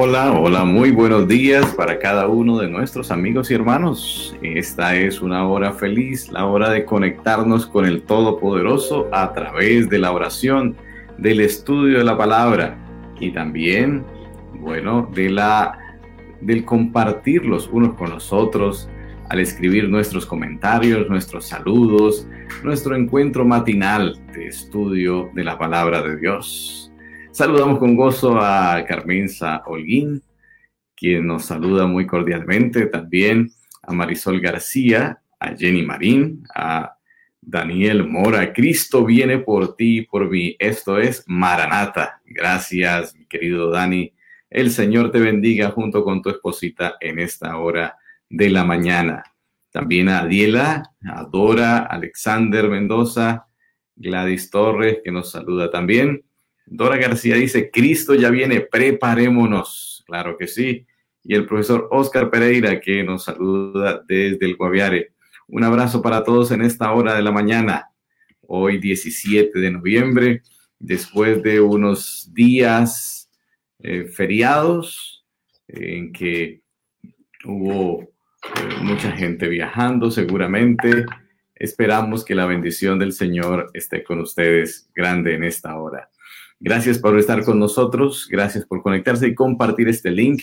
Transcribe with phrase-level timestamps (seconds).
[0.00, 4.36] Hola, hola, muy buenos días para cada uno de nuestros amigos y hermanos.
[4.42, 9.98] Esta es una hora feliz, la hora de conectarnos con el Todopoderoso a través de
[9.98, 10.76] la oración,
[11.16, 12.78] del estudio de la palabra
[13.18, 14.04] y también,
[14.60, 15.76] bueno, de la
[16.40, 18.88] del compartir los unos con los otros,
[19.30, 22.28] al escribir nuestros comentarios, nuestros saludos,
[22.62, 26.87] nuestro encuentro matinal de estudio de la palabra de Dios.
[27.38, 30.24] Saludamos con gozo a Carmenza Holguín,
[30.96, 36.96] quien nos saluda muy cordialmente, también a Marisol García, a Jenny Marín, a
[37.40, 38.52] Daniel Mora.
[38.52, 40.56] Cristo viene por ti y por mí.
[40.58, 42.20] Esto es Maranata.
[42.26, 44.12] Gracias, mi querido Dani.
[44.50, 47.98] El Señor te bendiga junto con tu esposita en esta hora
[48.28, 49.22] de la mañana.
[49.70, 53.46] También a Adiela, a Dora, Alexander Mendoza,
[53.94, 56.24] Gladys Torres, que nos saluda también.
[56.70, 60.04] Dora García dice, Cristo ya viene, preparémonos.
[60.06, 60.86] Claro que sí.
[61.24, 65.12] Y el profesor Oscar Pereira, que nos saluda desde el Guaviare.
[65.46, 67.90] Un abrazo para todos en esta hora de la mañana,
[68.42, 70.42] hoy 17 de noviembre,
[70.78, 73.30] después de unos días
[73.80, 75.24] eh, feriados
[75.68, 76.60] en que
[77.44, 78.08] hubo eh,
[78.82, 81.06] mucha gente viajando seguramente.
[81.54, 86.10] Esperamos que la bendición del Señor esté con ustedes grande en esta hora.
[86.60, 90.42] Gracias por estar con nosotros, gracias por conectarse y compartir este link.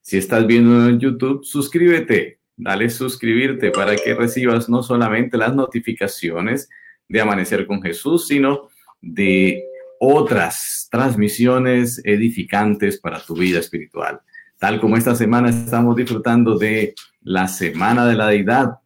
[0.00, 6.68] Si estás viendo en YouTube, suscríbete, dale suscribirte para que recibas no solamente las notificaciones
[7.08, 8.68] de Amanecer con Jesús, sino
[9.00, 9.64] de
[9.98, 14.20] otras transmisiones edificantes para tu vida espiritual.
[14.58, 18.78] Tal como esta semana estamos disfrutando de la Semana de la Deidad,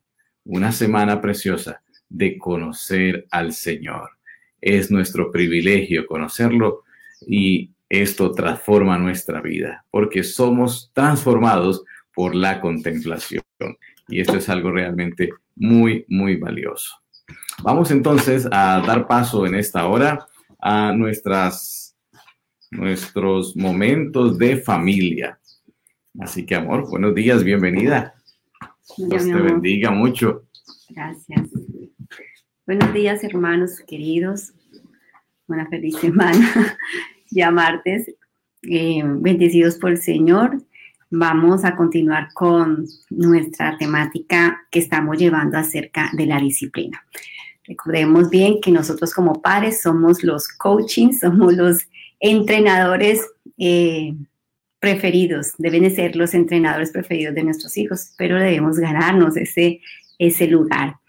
[0.44, 4.19] una semana preciosa de conocer al Señor
[4.60, 6.84] es nuestro privilegio conocerlo
[7.26, 11.84] y esto transforma nuestra vida porque somos transformados
[12.14, 13.42] por la contemplación
[14.08, 16.96] y esto es algo realmente muy, muy valioso.
[17.62, 20.26] Vamos entonces a dar paso en esta hora
[20.58, 21.96] a nuestras,
[22.70, 25.38] nuestros momentos de familia.
[26.18, 28.14] Así que, amor, buenos días, bienvenida.
[28.96, 30.44] Dios te bendiga mucho.
[30.88, 31.50] Gracias.
[32.70, 34.52] Buenos días, hermanos queridos.
[35.48, 36.78] Una feliz semana.
[37.32, 38.14] ya martes,
[38.62, 40.62] eh, bendecidos por el Señor.
[41.10, 47.04] Vamos a continuar con nuestra temática que estamos llevando acerca de la disciplina.
[47.64, 51.88] Recordemos bien que nosotros como padres somos los coaching, somos los
[52.20, 53.26] entrenadores
[53.58, 54.14] eh,
[54.78, 59.80] preferidos, deben ser los entrenadores preferidos de nuestros hijos, pero debemos ganarnos ese,
[60.20, 61.00] ese lugar.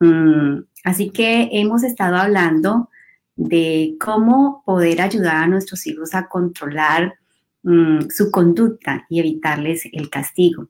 [0.00, 2.88] Mm, Así que hemos estado hablando
[3.36, 7.14] de cómo poder ayudar a nuestros hijos a controlar
[7.62, 10.68] mm, su conducta y evitarles el castigo.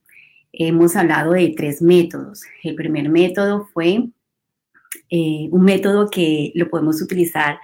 [0.53, 2.43] Hemos hablado de tres métodos.
[2.62, 4.09] El primer método fue
[5.11, 7.59] eh, un método que lo podemos utilizar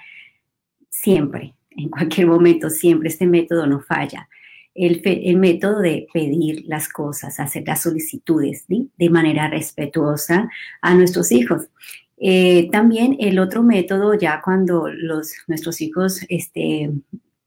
[0.88, 3.08] siempre, en cualquier momento, siempre.
[3.08, 4.28] Este método no falla.
[4.74, 10.48] El, método de pedir las cosas, hacer las solicitudes de manera respetuosa
[10.82, 11.68] a nuestros hijos.
[12.16, 16.90] Eh, también el otro método, ya cuando los, nuestros hijos este,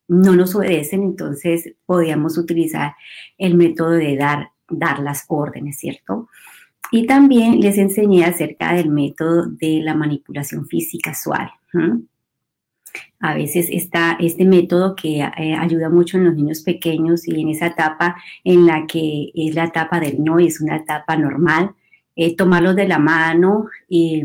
[0.08, 2.94] no nos obedecen, entonces podíamos utilizar
[3.38, 6.30] el método de dar, dar las órdenes, ¿cierto?
[6.92, 11.52] Y también les enseñé acerca del método de la manipulación física suave.
[13.20, 17.50] A veces está este método que eh, ayuda mucho en los niños pequeños y en
[17.50, 21.72] esa etapa en la que es la etapa del no y es una etapa normal,
[22.16, 24.24] eh, tomarlos de la mano y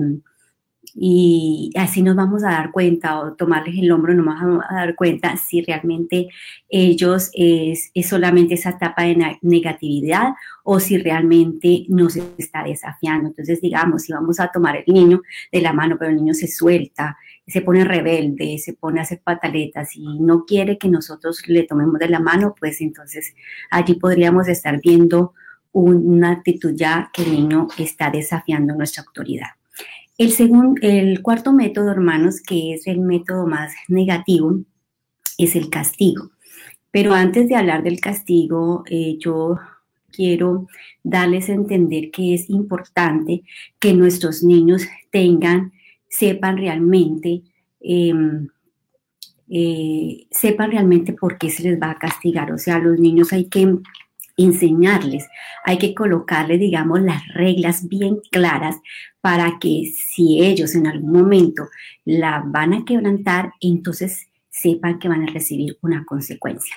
[0.94, 4.94] y así nos vamos a dar cuenta o tomarles el hombro nos vamos a dar
[4.94, 6.28] cuenta si realmente
[6.68, 13.28] ellos es, solamente esa etapa de negatividad o si realmente nos está desafiando.
[13.28, 16.48] Entonces, digamos, si vamos a tomar el niño de la mano, pero el niño se
[16.48, 17.16] suelta,
[17.46, 21.98] se pone rebelde, se pone a hacer pataletas y no quiere que nosotros le tomemos
[21.98, 23.34] de la mano, pues entonces
[23.70, 25.34] allí podríamos estar viendo
[25.72, 29.48] una actitud ya que el niño está desafiando nuestra autoridad.
[30.18, 34.60] El, segundo, el cuarto método, hermanos, que es el método más negativo,
[35.38, 36.30] es el castigo.
[36.90, 39.58] Pero antes de hablar del castigo, eh, yo
[40.12, 40.68] quiero
[41.02, 43.42] darles a entender que es importante
[43.80, 45.72] que nuestros niños tengan,
[46.12, 47.42] sepan realmente,
[47.80, 48.48] em,
[49.48, 52.52] eh, sepan realmente por qué se les va a castigar.
[52.52, 53.78] O sea, los niños hay que
[54.36, 55.26] enseñarles,
[55.64, 58.76] hay que colocarles, digamos, las reglas bien claras
[59.22, 61.68] para que si ellos en algún momento
[62.04, 66.76] la van a quebrantar, entonces sepan que van a recibir una consecuencia.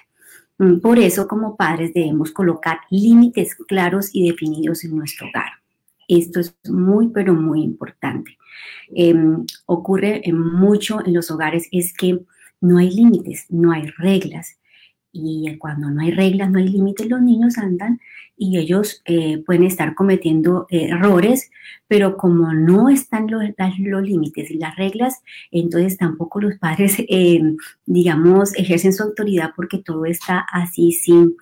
[0.57, 5.64] Mm, por eso, como padres, debemos colocar límites claros y definidos en nuestro hogar.
[6.07, 8.37] Esto es muy, pero muy importante.
[8.93, 12.19] Em, ocurre mucho en los hogares es que
[12.61, 14.57] no hay límites, no hay reglas.
[15.11, 17.99] Y cuando no hay reglas, no hay límites, los niños andan
[18.35, 21.51] y ellos eh, pueden estar cometiendo errores,
[21.87, 23.41] pero como no están los,
[23.79, 25.21] los, límites y las reglas,
[25.51, 27.41] entonces tampoco los padres, eh,
[27.85, 31.37] digamos, ejercen su autoridad porque todo está así sin,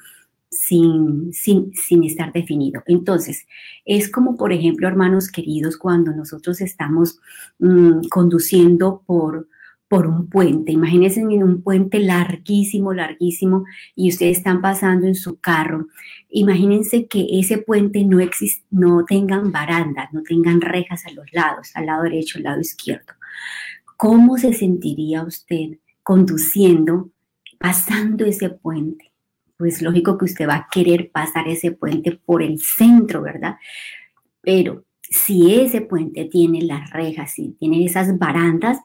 [0.54, 2.84] sin, sin, sin, estar definido.
[2.88, 3.48] Entonces,
[3.86, 7.20] es como, por ejemplo, hermanos queridos, cuando nosotros estamos
[7.60, 9.48] mm, conduciendo por,
[9.94, 10.72] por un puente.
[10.72, 13.66] Imagínense en un puente larguísimo, larguísimo,
[13.96, 15.88] y ustedes están pasando en su carro.
[16.30, 21.72] Imagínense que ese puente no, existe, no tengan barandas, no tengan rejas a los lados,
[21.76, 23.14] al lado derecho, al lado izquierdo.
[23.98, 27.12] ¿Cómo se sentiría usted conduciendo,
[27.60, 29.13] pasando ese puente?
[29.58, 33.56] Pues lógico que usted va a querer pasar ese puente por el centro, ¿verdad?
[34.42, 38.80] Pero si ese puente tiene las rejas, y tiene esas barandas,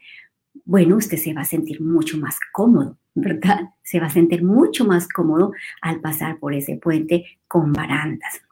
[0.64, 3.70] bueno, usted se va a sentir mucho más cómodo, ¿verdad?
[3.82, 8.42] Se va a sentir mucho más cómodo al pasar por ese puente con barandas.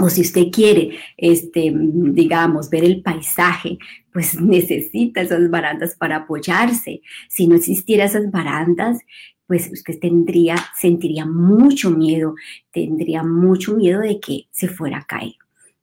[0.00, 3.78] O si usted quiere, este, digamos, ver el paisaje,
[4.12, 7.02] pues necesita esas barandas para apoyarse.
[7.28, 8.98] Si no existiera esas barandas,
[9.46, 12.34] pues usted tendría, sentiría mucho miedo,
[12.72, 15.34] tendría mucho miedo de que se fuera a caer.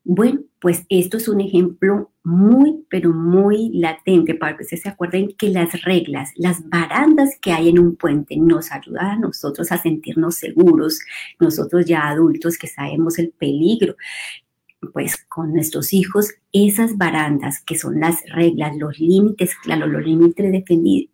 [0.03, 5.35] Bueno, pues esto es un ejemplo muy, pero muy latente para que ustedes se acuerden
[5.37, 9.77] que las reglas, las barandas que hay en un puente nos ayudan a nosotros a
[9.77, 11.01] sentirnos seguros,
[11.39, 13.95] nosotros ya adultos que sabemos el peligro
[14.93, 20.65] pues con nuestros hijos esas barandas que son las reglas, los límites, claro, los límites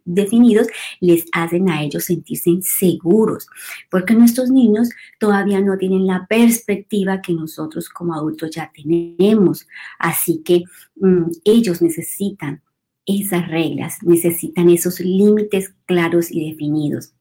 [0.05, 0.67] definidos
[0.99, 3.47] les hacen a ellos sentirse seguros,
[3.91, 9.67] porque nuestros niños todavía no tienen la perspectiva que nosotros como adultos ya tenemos.
[9.99, 10.63] Así que
[10.95, 12.61] mm, ellos necesitan
[13.05, 17.13] esas reglas, necesitan esos límites claros y definidos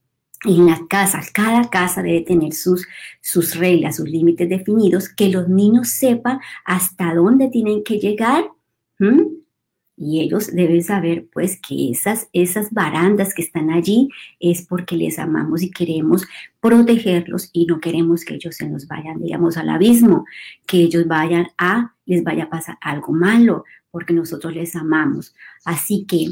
[0.46, 2.86] en la casa, cada casa debe tener sus,
[3.20, 8.44] sus reglas, sus límites definidos, que los niños sepan hasta dónde tienen que llegar.
[9.98, 14.08] Y ellos deben saber pues que esas, esas barandas que están allí
[14.40, 16.26] es porque les amamos y queremos
[16.60, 20.24] protegerlos y no queremos que ellos se nos vayan, digamos, al abismo,
[20.66, 25.34] que ellos vayan a, les vaya a pasar algo malo, porque nosotros les amamos.
[25.64, 26.28] Así que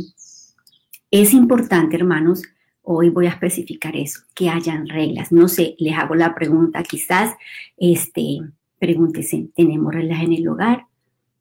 [1.11, 2.43] es importante, hermanos,
[2.87, 5.33] Hoy voy a especificar eso, que hayan reglas.
[5.33, 7.35] No sé, les hago la pregunta, quizás,
[7.79, 8.41] este,
[8.79, 10.85] pregúntese, ¿tenemos reglas en el hogar?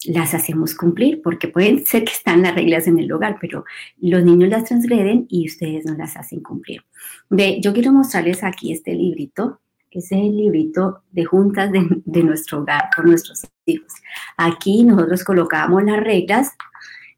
[0.06, 1.22] ¿Las hacemos cumplir?
[1.22, 3.66] Porque pueden ser que están las reglas en el hogar, pero
[3.98, 6.82] los niños las transgreden y ustedes no las hacen cumplir.
[7.30, 9.60] De, yo quiero mostrarles aquí este librito,
[9.92, 13.92] que es el librito de juntas de, de nuestro hogar con nuestros hijos.
[14.38, 16.52] Aquí nosotros colocamos las reglas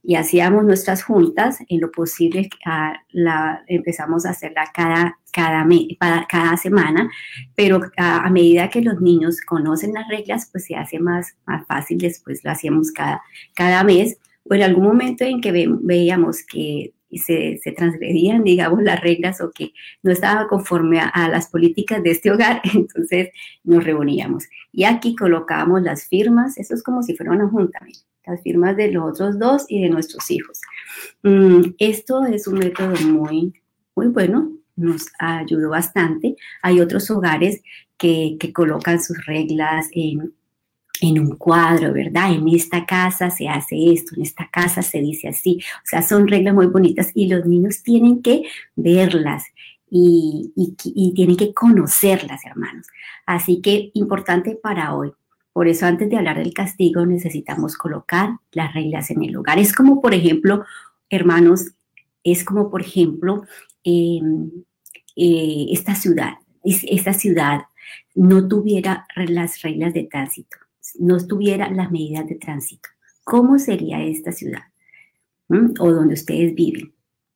[0.08, 2.50] y hacíamos nuestras juntas, en lo posible
[3.12, 5.66] la, empezamos a hacerla cada, cada,
[6.30, 7.10] cada semana,
[7.56, 11.98] pero a, medida que los niños conocen las reglas, pues se hace más, más fácil,
[11.98, 13.22] después lo hacíamos cada,
[13.56, 19.02] cada mes, o en algún momento en que veíamos que se, se, transgredían, digamos, las
[19.02, 19.72] reglas o que
[20.04, 23.30] no estaba conforme a, las políticas de este hogar, entonces
[23.64, 24.46] nos reuníamos.
[24.72, 27.80] Y aquí colocábamos las firmas, eso es como si fuera una junta,
[28.28, 30.62] las firmas de los otros dos y de nuestros hijos.
[31.24, 33.54] Mm, esto es un método muy,
[33.96, 36.36] muy bueno, nos ayudó bastante.
[36.62, 37.62] Hay otros hogares
[37.98, 40.34] que, que colocan sus reglas en,
[41.02, 42.34] en un cuadro, ¿verdad?
[42.34, 45.60] En esta casa se hace esto, en esta casa se dice así.
[45.78, 48.44] O sea, son reglas muy bonitas y los niños tienen que
[48.76, 49.46] verlas
[49.90, 52.88] y, y, y tienen que conocerlas, hermanos.
[53.26, 55.12] Así que importante para hoy,
[55.56, 59.58] por eso antes de hablar del castigo necesitamos colocar las reglas en el hogar.
[59.58, 60.66] Es como, por ejemplo,
[61.10, 61.72] hermanos,
[62.26, 63.46] es como, por ejemplo,
[63.86, 64.52] em,
[65.16, 67.62] eh, esta ciudad, esta ciudad
[68.16, 70.58] no tuviera las reglas de tránsito,
[71.00, 72.90] no tuviera las medidas de tránsito.
[73.24, 74.64] ¿Cómo sería esta ciudad?
[75.80, 76.95] O donde ustedes viven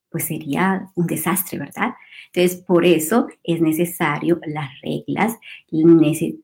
[0.09, 1.93] pues sería un desastre, ¿verdad?
[2.33, 5.37] Entonces, por eso es necesario las reglas,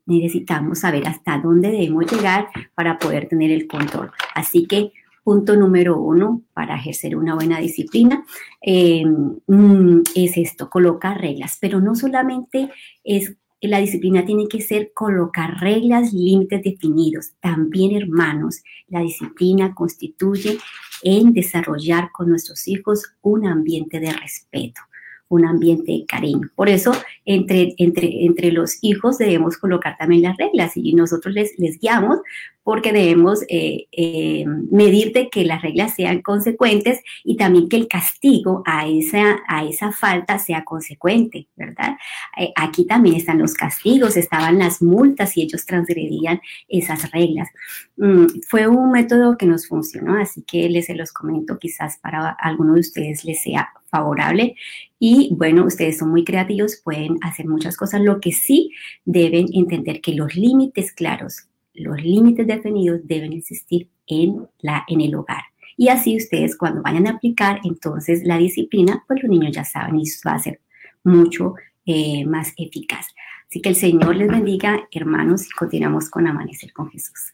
[0.05, 4.11] necesitamos saber hasta dónde debemos llegar para poder tener el control.
[4.33, 4.91] Así que,
[5.23, 8.23] punto número uno para ejercer una buena disciplina
[8.61, 12.69] em, mm, es esto, colocar reglas, pero no solamente
[13.03, 13.35] es
[13.67, 17.33] la disciplina tiene que ser colocar reglas, límites definidos.
[17.39, 20.57] También, hermanos, la disciplina constituye
[21.03, 24.81] en desarrollar con nuestros hijos un ambiente de respeto.
[25.27, 26.51] un ambiente de cariño.
[26.55, 26.91] Por eso,
[27.25, 32.19] entre, entre, entre los hijos debemos colocar también las reglas y nosotros les, les guiamos
[32.65, 37.87] porque debemos eh, eh, medir de que las reglas sean consecuentes y también que el
[37.87, 41.95] castigo a esa, a esa falta sea consecuente, ¿verdad?
[42.35, 47.49] Eh, aquí también están los castigos, estaban las multas y ellos transgredían esas reglas.
[47.97, 52.31] Mm, fue un método que nos funcionó, así que les se los comento, quizás para
[52.31, 54.55] alguno de ustedes les sea favorable.
[54.97, 58.01] Y bueno, ustedes son muy creativos, pueden hacer muchas cosas.
[58.01, 58.71] Lo que sí
[59.05, 65.15] deben entender que los límites claros los límites definidos deben existir en, la, en el
[65.15, 65.43] hogar.
[65.77, 69.99] Y así ustedes cuando vayan a aplicar entonces la disciplina, pues los niños ya saben
[69.99, 70.61] y eso va a ser
[71.03, 71.55] mucho
[71.85, 73.07] eh, más eficaz.
[73.47, 77.33] Así que el Señor les bendiga, hermanos, y continuamos con Amanecer con Jesús.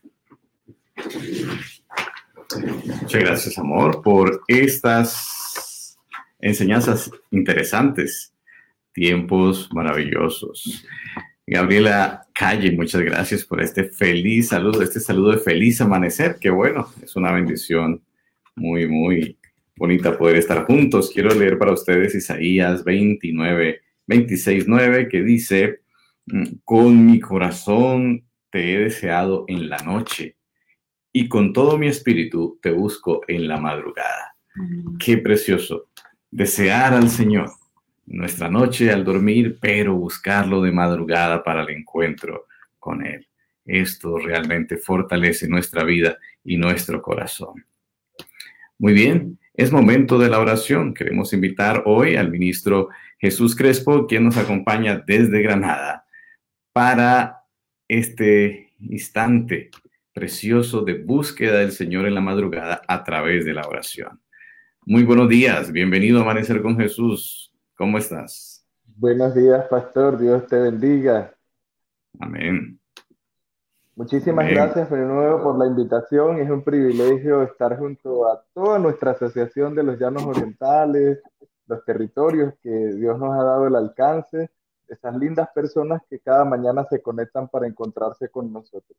[3.02, 5.98] Muchas gracias, amor, por estas
[6.40, 8.34] enseñanzas interesantes,
[8.94, 10.86] tiempos maravillosos.
[11.52, 16.38] Gabriela Calle, muchas gracias por este feliz saludo, este saludo de feliz amanecer.
[16.40, 18.02] Qué bueno, es una bendición
[18.56, 19.38] muy, muy
[19.76, 21.12] bonita poder estar juntos.
[21.14, 25.82] Quiero leer para ustedes Isaías 29, 26, 9, que dice,
[26.28, 30.38] mm, con mi corazón te he deseado en la noche
[31.12, 34.38] y con todo mi espíritu te busco en la madrugada.
[34.98, 35.90] Qué precioso.
[36.32, 37.52] Desear al Señor
[38.12, 42.48] nuestra noche al dormir, pero buscarlo de madrugada para el encuentro
[42.80, 43.28] con Él.
[43.66, 47.66] Esto realmente fortalece nuestra vida y nuestro corazón.
[48.78, 50.94] Muy bien, es momento de la oración.
[50.94, 52.90] Queremos invitar hoy al ministro
[53.20, 56.06] Jesús Crespo, quien nos acompaña desde Granada,
[56.74, 57.44] para
[57.88, 59.70] este instante
[60.14, 64.20] precioso de búsqueda del Señor en la madrugada a través de la oración.
[64.84, 67.51] Muy buenos días, bienvenido a Amanecer con Jesús.
[67.82, 68.64] ¿Cómo estás?
[68.96, 70.20] Buenos días, pastor.
[70.20, 71.36] Dios te bendiga.
[72.20, 72.80] Amén.
[73.96, 76.38] Muchísimas gracias de nuevo por la invitación.
[76.38, 81.24] Es un privilegio estar junto a toda nuestra asociación de los llanos orientales,
[81.66, 84.52] los territorios que Dios nos ha dado el alcance,
[84.88, 88.96] esas lindas personas que cada mañana se conectan para encontrarse con nosotros.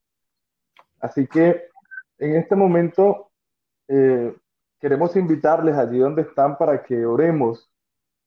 [0.99, 1.69] Así que
[2.19, 3.31] en este momento
[3.87, 4.35] eh,
[4.81, 7.72] queremos invitarles allí donde están para que oremos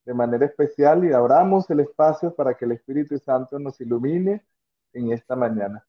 [0.05, 4.45] de manera especial y abramos el espacio para que el Espíritu Santo nos ilumine
[4.93, 5.85] en esta mañana.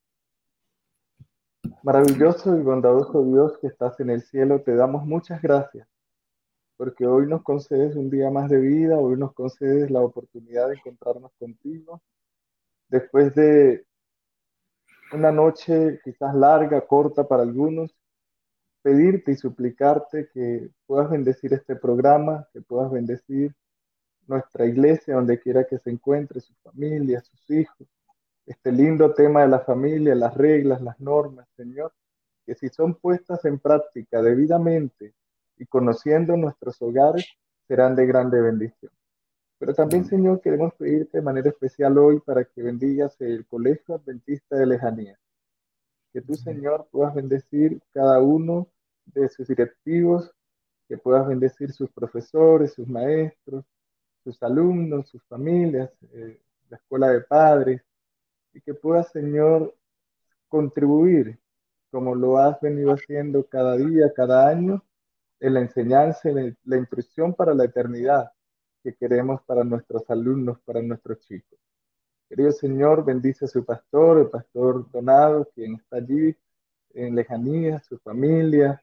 [1.83, 5.87] Maravilloso y bondadoso Dios que estás en el cielo, te damos muchas gracias
[6.77, 10.75] porque hoy nos concedes un día más de vida, hoy nos concedes la oportunidad de
[10.75, 12.03] encontrarnos contigo.
[12.89, 13.87] Después de
[15.13, 17.95] una noche quizás larga, corta para algunos,
[18.83, 23.55] pedirte y suplicarte que puedas bendecir este programa, que puedas bendecir
[24.29, 27.87] nuestra iglesia, donde quiera que se encuentre, su familia, sus hijos.
[28.47, 31.93] Este lindo tema de la familia, las reglas, las normas, Señor,
[32.45, 35.15] que si son puestas en práctica debidamente
[35.57, 37.27] y conociendo nuestros hogares,
[37.67, 38.93] serán de grande bendición.
[39.59, 44.57] Pero también, Señor, queremos pedirte de manera especial hoy para que bendigas el Colegio Adventista
[44.57, 45.19] de Lejanía.
[46.13, 48.69] Que tú, Señor, puedas bendecir cada uno
[49.07, 50.31] de sus directivos,
[50.89, 53.65] que puedas bendecir sus profesores, sus maestros,
[54.27, 57.81] sus alumnos, sus familias, eh, la escuela de padres,
[58.53, 59.73] y que pueda, Señor,
[60.49, 61.39] contribuir,
[61.93, 64.83] como lo has venido haciendo cada día, cada año,
[65.39, 68.33] en la enseñanza, en la instrucción para la eternidad
[68.83, 71.61] que queremos para nuestros alumnos, para nuestros chicos.
[72.29, 76.37] Querido Señor, bendice a su pastor, el pastor Donado, quien está allí
[76.95, 78.83] en lejanía, su familia,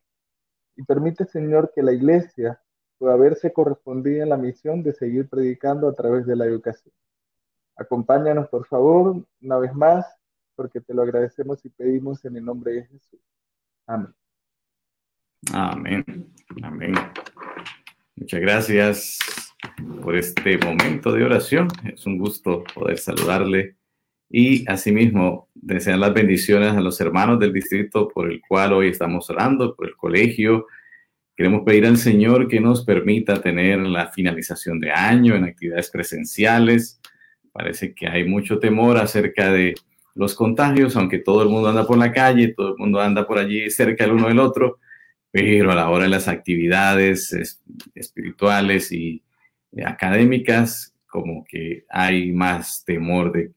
[0.78, 2.63] y permite, Señor, que la iglesia
[3.12, 6.94] haberse correspondido en la misión de seguir predicando a través de la educación.
[7.76, 10.06] Acompáñanos, por favor, una vez más,
[10.56, 13.20] porque te lo agradecemos y pedimos en el nombre de Jesús.
[13.88, 14.14] Amén.
[15.52, 16.06] Amén.
[16.62, 16.94] Amén.
[18.16, 19.20] Muchas gracias
[20.02, 21.68] por este momento de oración.
[21.84, 23.76] Es un gusto poder saludarle
[24.30, 29.30] y asimismo desear las bendiciones a los hermanos del distrito por el cual hoy estamos
[29.30, 30.68] orando, por el colegio,
[31.44, 37.02] Queremos pedir al Señor que nos permita tener la finalización de año en actividades presenciales.
[37.52, 39.76] Parece que hay mucho temor acerca de
[40.16, 43.40] los contagios, aunque todo el mundo anda por la calle, todo el mundo anda por
[43.40, 44.80] allí cerca el uno del otro,
[45.32, 47.60] pero a la hora de las actividades
[47.94, 49.22] espirituales y
[49.74, 53.52] eh, académicas, como que hay más temor de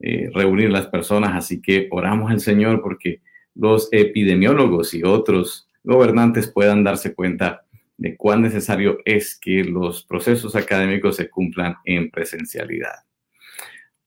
[0.00, 3.20] eh, reunir las personas, así que oramos al Señor porque
[3.54, 7.64] los epidemiólogos y otros gobernantes puedan darse cuenta
[7.96, 13.04] de cuán necesario es que los procesos académicos se cumplan en presencialidad.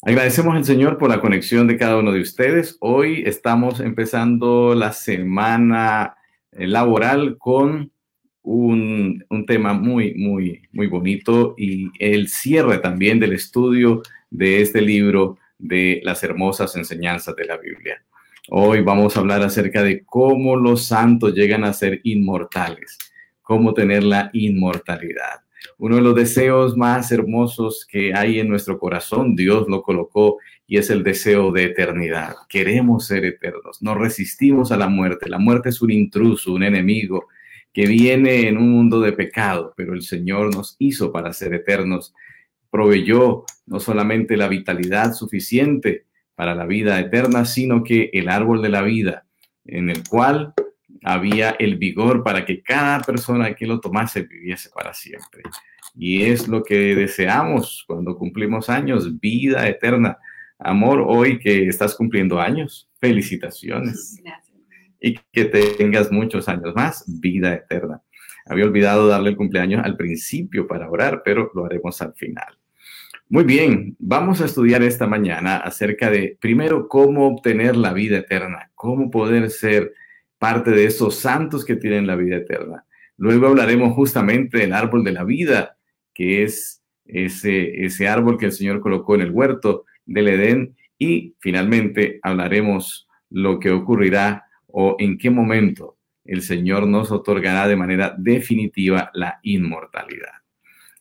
[0.01, 2.77] Agradecemos al Señor por la conexión de cada uno de ustedes.
[2.82, 6.18] Hoy estamos empezando la semana
[6.51, 7.92] eh, laboral con
[8.42, 14.82] un, un, tema muy, muy, muy bonito y el cierre también del estudio de este
[14.82, 18.03] libro de las hermosas enseñanzas de la Biblia.
[18.50, 22.98] Hoy vamos a hablar acerca de cómo los santos llegan a ser inmortales,
[23.42, 25.44] cómo tener la inmortalidad.
[25.78, 30.78] Uno de los deseos más hermosos que hay en nuestro corazón, Dios lo colocó y
[30.78, 32.36] es el deseo de eternidad.
[32.50, 35.30] Queremos ser eternos, no resistimos a la muerte.
[35.30, 37.28] La muerte es un intruso, un enemigo
[37.72, 42.14] que viene en un mundo de pecado, pero el Señor nos hizo para ser eternos.
[42.70, 48.70] Proveyó no solamente la vitalidad suficiente para la vida eterna, sino que el árbol de
[48.70, 49.25] la vida,
[49.66, 50.54] en el cual
[51.04, 55.44] había el vigor para que cada persona que lo tomase viviese para siempre.
[55.96, 60.18] Y es lo que deseamos cuando cumplimos años, vida eterna.
[60.58, 64.22] Amor, hoy que estás cumpliendo años, felicitaciones.
[65.00, 68.02] Y que tengas muchos años más, vida eterna.
[68.46, 72.58] Había olvidado darle el cumpleaños al principio para orar, pero lo haremos al final.
[73.34, 78.70] Muy bien, vamos a estudiar esta mañana acerca de, primero, cómo obtener la vida eterna,
[78.75, 79.96] cómo poder ser
[80.38, 82.86] parte de esos santos que tienen la vida eterna.
[83.18, 85.78] Luego hablaremos justamente del árbol de la vida,
[86.13, 90.75] que es ese, ese árbol que el Señor colocó en el huerto del Edén.
[91.00, 97.78] Y finalmente hablaremos lo que ocurrirá o en qué momento el Señor nos otorgará de
[97.78, 100.34] manera definitiva la inmortalidad.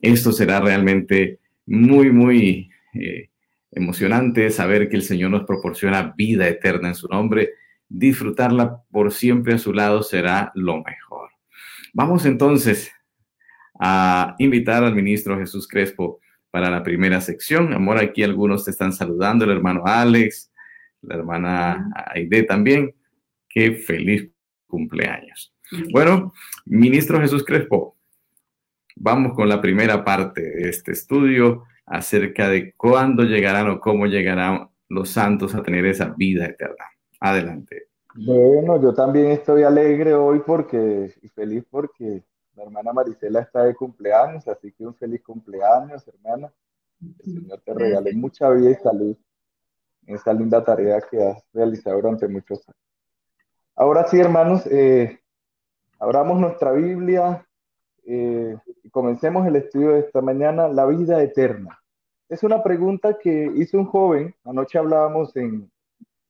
[0.01, 3.29] Esto será realmente muy, muy eh,
[3.71, 7.53] emocionante saber que el Señor nos proporciona vida eterna en su nombre.
[7.89, 11.29] Disfrutarla por siempre a su lado será lo mejor.
[11.93, 12.91] Vamos entonces
[13.79, 16.19] a invitar al ministro Jesús Crespo
[16.51, 17.73] para la primera sección.
[17.73, 20.51] Amor, aquí algunos te están saludando, el hermano Alex,
[21.01, 22.93] la hermana Aide también.
[23.49, 24.29] Qué feliz
[24.67, 25.53] cumpleaños.
[25.91, 26.33] Bueno,
[26.65, 27.92] ministro Jesús Crespo,
[28.95, 34.69] Vamos con la primera parte de este estudio acerca de cuándo llegarán o cómo llegarán
[34.89, 36.85] los santos a tener esa vida eterna.
[37.19, 37.87] Adelante.
[38.15, 42.23] Bueno, yo también estoy alegre hoy porque y feliz porque
[42.55, 46.53] la hermana Marisela está de cumpleaños, así que un feliz cumpleaños, hermana.
[47.01, 49.17] El Señor te regale mucha vida y salud
[50.05, 52.79] en esa linda tarea que has realizado durante muchos años.
[53.75, 55.19] Ahora sí, hermanos, eh,
[55.99, 57.45] abramos nuestra Biblia
[58.05, 58.57] eh,
[58.91, 61.79] comencemos el estudio de esta mañana, la vida eterna.
[62.29, 65.71] Es una pregunta que hizo un joven, anoche hablábamos en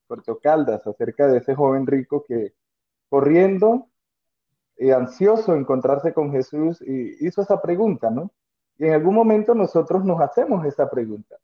[0.07, 2.53] Puerto Caldas acerca de ese joven rico que
[3.09, 3.87] corriendo,
[4.75, 8.31] eh, ansioso de encontrarse con Jesús, y hizo esa pregunta, ¿no?
[8.77, 11.37] Y en algún momento nosotros nos hacemos esa pregunta.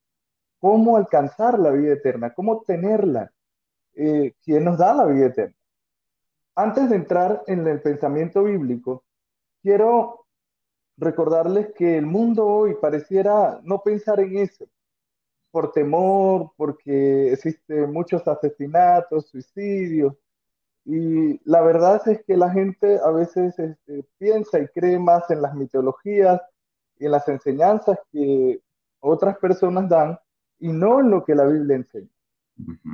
[0.59, 2.33] ¿Cómo alcanzar la vida eterna?
[2.33, 3.31] ¿Cómo tenerla?
[3.93, 5.55] Eh, ¿Quién nos da la vida eterna?
[6.55, 9.03] Antes de entrar en el pensamiento bíblico,
[9.61, 10.18] quiero
[10.99, 14.67] recordarles que el mundo hoy pareciera no pensar en eso,
[15.51, 20.13] por temor, porque existen muchos asesinatos, suicidios,
[20.85, 25.41] y la verdad es que la gente a veces este, piensa y cree más en
[25.41, 26.41] las mitologías
[26.97, 28.59] y en las enseñanzas que
[28.99, 30.19] otras personas dan
[30.57, 32.09] y no en lo que la Biblia enseña.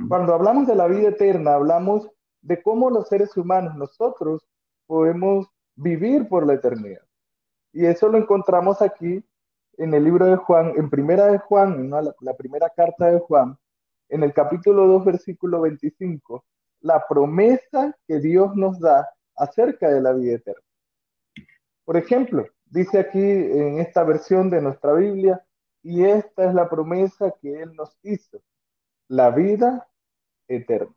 [0.08, 2.08] Cuando hablamos de la vida eterna, hablamos
[2.42, 4.46] de cómo los seres humanos, nosotros,
[4.86, 7.05] podemos vivir por la eternidad.
[7.76, 9.22] Y eso lo encontramos aquí
[9.76, 13.58] en el libro de Juan, en primera de Juan, la, primera carta de Juan,
[14.08, 16.42] en el capítulo 2, versículo 25,
[16.80, 20.62] la promesa que Dios nos da acerca de la vida eterna.
[21.84, 25.44] Por ejemplo, dice aquí en esta versión de nuestra Biblia,
[25.82, 28.40] y esta es la promesa que Él nos hizo,
[29.06, 29.86] la vida
[30.48, 30.96] eterna.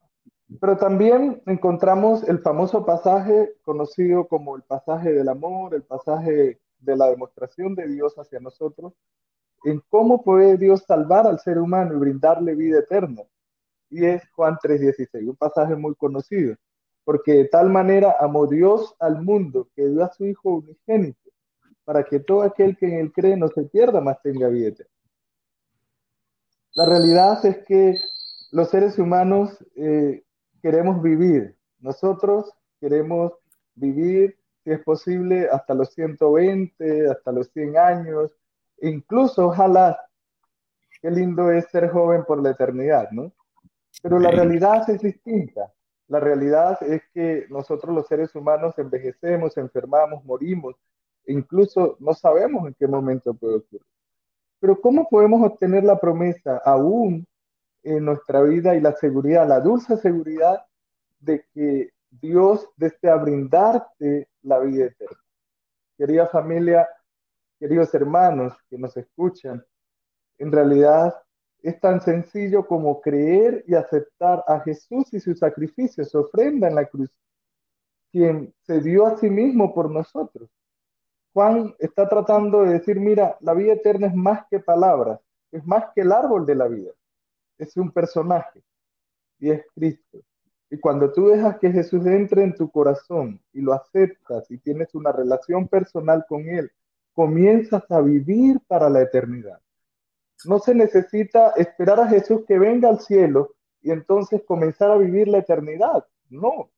[0.62, 6.96] Pero también encontramos el famoso pasaje conocido como el pasaje del amor, el pasaje de
[6.96, 8.94] la demostración de Dios hacia nosotros,
[9.64, 13.24] en cómo puede Dios salvar al ser humano y brindarle vida eterna.
[13.90, 16.56] Y es Juan 3:16, un pasaje muy conocido,
[17.04, 21.30] porque de tal manera amó Dios al mundo que dio a su Hijo unigénito,
[21.84, 24.92] para que todo aquel que en él cree no se pierda, más tenga vida eterna.
[26.76, 27.96] La realidad es que
[28.52, 30.24] los seres humanos eh,
[30.62, 31.56] queremos vivir.
[31.80, 33.34] Nosotros queremos
[33.76, 34.39] vivir,
[34.70, 38.32] si es posible, hasta los 120, hasta los 100 años.
[38.82, 40.00] Incluso, ojalá,
[41.02, 43.32] qué lindo es ser joven por la eternidad, ¿no?
[44.04, 45.74] Pero la realidad es distinta.
[46.08, 50.76] La realidad es que nosotros los seres humanos envejecemos, enfermamos, morimos
[51.26, 53.86] incluso no sabemos en qué momento puede ocurrir.
[54.60, 57.26] Pero ¿cómo podemos obtener la promesa aún
[57.84, 60.66] en nuestra vida y la seguridad, la dulce seguridad
[61.20, 65.18] de que Dios desea brindarte la vida eterna?
[65.98, 66.88] Querida familia,
[67.60, 69.64] queridos hermanos que nos escuchan,
[70.38, 71.22] en realidad
[71.62, 76.76] es tan sencillo como creer y aceptar a Jesús y su sacrificio, su ofrenda en
[76.76, 77.12] la cruz,
[78.12, 80.50] quien se dio a sí mismo por nosotros.
[81.34, 85.20] Juan está tratando de decir, mira, la vida eterna es más que palabras,
[85.52, 86.92] es más que el árbol de la vida,
[87.58, 88.64] es un personaje
[89.40, 90.20] y es Cristo.
[90.72, 94.94] Y cuando tú dejas que Jesús entre en tu corazón y lo aceptas y tienes
[94.94, 96.72] una relación personal con Él,
[97.14, 99.60] comienzas a vivir para la eternidad.
[100.46, 105.28] No se necesita esperar a Jesús que venga al cielo y entonces comenzar a vivir
[105.28, 106.06] la eternidad.
[106.30, 106.70] No.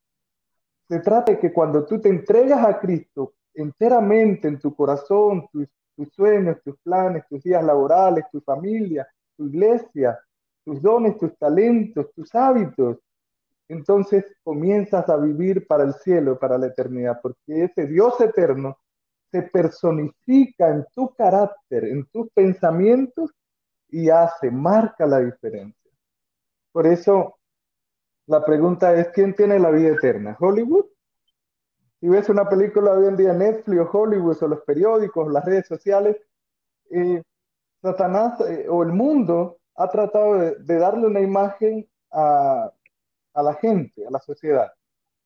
[0.87, 5.67] Se trata de que cuando tú te entregas a Cristo enteramente en tu corazón, tus,
[6.13, 10.17] sueños, tus planes, tus días laborales, tu familia, tu iglesia,
[10.63, 12.97] tus dones, tus talentos, tus hábitos,
[13.71, 18.77] entonces comienzas a vivir para el cielo, para la eternidad, porque ese Dios eterno
[19.31, 23.31] se personifica en tu carácter, en tus pensamientos
[23.87, 25.91] y hace, marca la diferencia.
[26.71, 27.37] Por eso
[28.27, 30.35] la pregunta es, ¿quién tiene la vida eterna?
[30.39, 30.85] ¿Hollywood?
[31.99, 35.67] Si ves una película hoy en día, Netflix o Hollywood o los periódicos, las redes
[35.67, 36.17] sociales,
[36.89, 37.21] eh,
[37.81, 42.71] Satanás eh, o el mundo ha tratado de, darle una imagen a,
[43.33, 44.71] a, la gente, a la sociedad.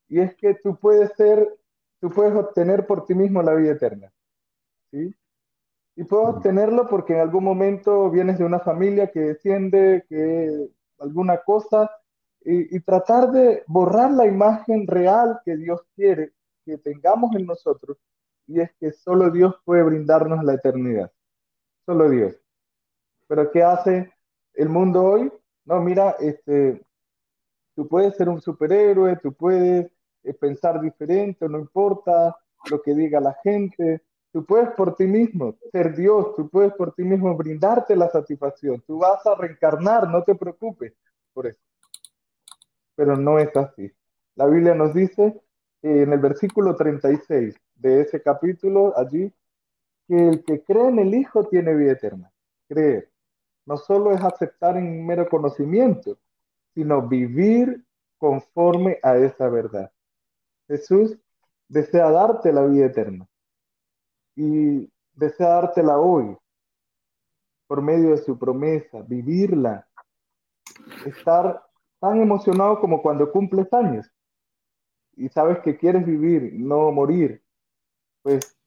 [0.07, 1.57] Y es que tú puedes ser,
[1.99, 4.11] tú puedes obtener por ti mismo la vida eterna.
[4.91, 5.13] ¿sí?
[5.95, 11.37] Y puedo obtenerlo porque en algún momento vienes de una familia que desciende, que alguna
[11.37, 11.89] cosa,
[12.41, 17.97] y, tratar de borrar la imagen real que Dios quiere que tengamos en nosotros,
[18.47, 21.11] y es que solo Dios puede brindarnos la eternidad.
[21.85, 22.35] Solo Dios.
[23.27, 24.11] Pero ¿qué hace
[24.53, 25.31] el mundo hoy?
[25.65, 26.84] No, mira, este,
[27.75, 29.91] tú puedes ser un superhéroe, tú puedes
[30.23, 32.35] eh, pensar diferente, no importa
[32.69, 34.01] lo que diga la gente,
[34.35, 38.83] Tú puedes por ti mismo ser Dios, tú puedes por ti mismo brindarte la satisfacción,
[38.85, 40.91] tú vas a reencarnar, no te preocupes
[41.31, 41.61] por eso.
[42.95, 43.89] Pero no es así.
[44.35, 45.41] La Biblia nos dice
[45.81, 49.31] en el versículo 36 de ese capítulo allí
[50.05, 52.29] que el que cree en el Hijo tiene vida eterna.
[52.67, 53.09] Creer
[53.65, 56.17] no solo es aceptar en mero conocimiento,
[56.75, 57.83] sino vivir
[58.19, 59.91] conforme a esa verdad.
[60.67, 61.17] Jesús
[61.67, 63.27] desea darte la vida eterna
[64.35, 66.37] y desea dártela hoy
[67.67, 69.87] por medio de su promesa, vivirla,
[71.05, 71.65] estar
[71.99, 74.11] tan emocionado como cuando cumples años
[75.15, 77.41] y sabes que quieres vivir, no morir,
[78.21, 78.57] pues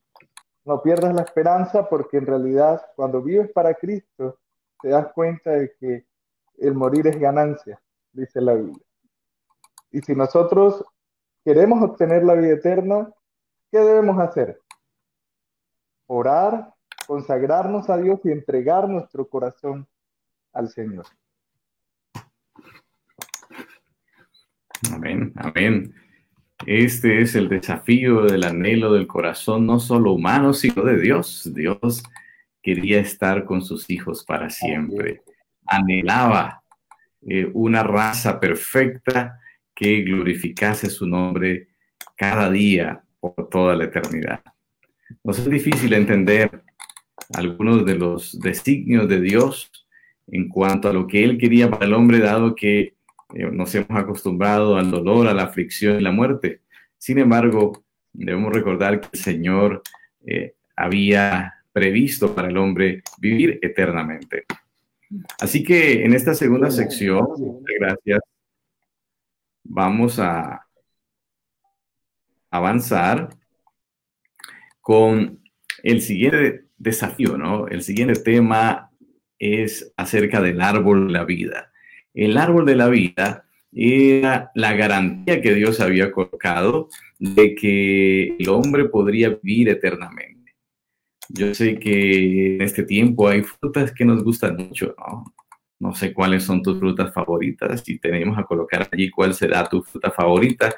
[0.64, 4.38] no pierdas la esperanza porque en realidad cuando vives para Cristo
[4.80, 6.06] te das cuenta de que
[6.58, 7.80] el morir es ganancia,
[8.18, 8.84] dice la Biblia.
[9.90, 10.84] Y si nosotros
[11.44, 13.10] queremos obtener la vida eterna,
[13.70, 14.60] ¿qué debemos hacer?
[16.08, 16.74] orar,
[17.06, 19.86] consagrarnos a Dios y entregar nuestro corazón
[20.52, 21.06] al Señor.
[24.92, 25.94] Amén, amén.
[26.66, 31.48] Este es el desafío del anhelo del corazón, no solo humano, sino de Dios.
[31.54, 32.02] Dios
[32.62, 35.22] quería estar con sus hijos para siempre.
[35.66, 36.64] Anhelaba
[37.26, 39.40] eh, una raza perfecta
[39.74, 41.68] que glorificase su nombre
[42.16, 44.40] cada día por toda la eternidad.
[45.24, 46.62] Nos es difícil entender
[47.34, 49.70] algunos de los designios de Dios
[50.26, 52.94] en cuanto a lo que Él quería para el hombre, dado que
[53.34, 56.62] eh, nos hemos acostumbrado al dolor, a la aflicción y la muerte.
[56.96, 59.82] Sin embargo, debemos recordar que el Señor
[60.26, 64.44] eh, había previsto para el hombre vivir eternamente.
[65.40, 67.26] Así que en esta segunda sección,
[67.78, 68.20] gracias,
[69.64, 70.66] vamos a
[72.50, 73.30] avanzar
[74.80, 75.40] con
[75.82, 77.68] el siguiente desafío, ¿no?
[77.68, 78.90] El siguiente tema
[79.38, 81.72] es acerca del árbol de la vida.
[82.14, 88.48] El árbol de la vida era la garantía que Dios había colocado de que el
[88.48, 90.37] hombre podría vivir eternamente.
[91.28, 95.34] Yo sé que en este tiempo hay frutas que nos gustan mucho, ¿no?
[95.80, 99.82] No sé cuáles son tus frutas favoritas, si tenemos a colocar allí cuál será tu
[99.82, 100.74] fruta favorita,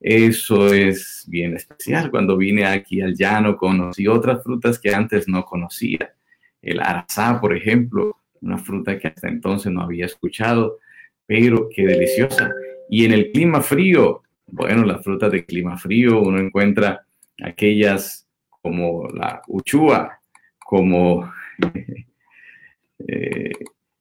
[0.00, 2.10] eso es bien especial.
[2.10, 6.14] Cuando vine aquí al llano conocí otras frutas que antes no conocía.
[6.62, 10.78] El arazá, por ejemplo, una fruta que hasta entonces no había escuchado,
[11.26, 12.52] pero qué deliciosa.
[12.88, 17.04] Y en el clima frío, bueno, las frutas de clima frío, uno encuentra
[17.42, 18.27] aquellas
[18.62, 20.20] como la uchua,
[20.58, 21.32] como
[23.06, 23.52] eh,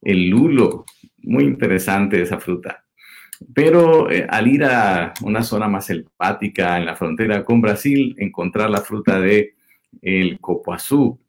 [0.01, 0.85] el lulo.
[1.23, 2.83] Muy interesante esa fruta.
[3.53, 8.69] Pero eh, al ir a una zona más selvática en la frontera con Brasil, encontrar
[8.69, 9.55] la fruta de
[10.01, 11.19] el copoazú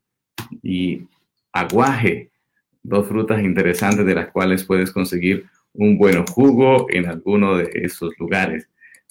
[0.62, 1.02] y
[1.52, 2.30] aguaje,
[2.82, 8.18] dos frutas interesantes de las cuales puedes conseguir un buen jugo en alguno de esos
[8.18, 8.68] lugares.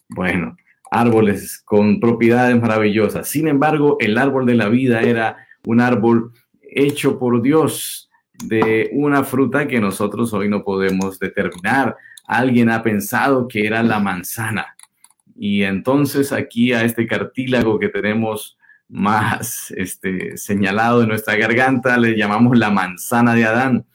[0.10, 0.58] Bueno,
[0.91, 3.28] árboles con propiedades maravillosas.
[3.28, 9.23] Sin embargo, el árbol de la vida era un árbol hecho por Dios de una
[9.23, 11.95] fruta que nosotros hoy no podemos determinar.
[12.28, 14.76] Alguien ha pensado que era la manzana.
[15.36, 18.58] Y entonces aquí a este cartílago que tenemos
[18.89, 23.86] más este, señalado en nuestra garganta le llamamos la manzana de Adán.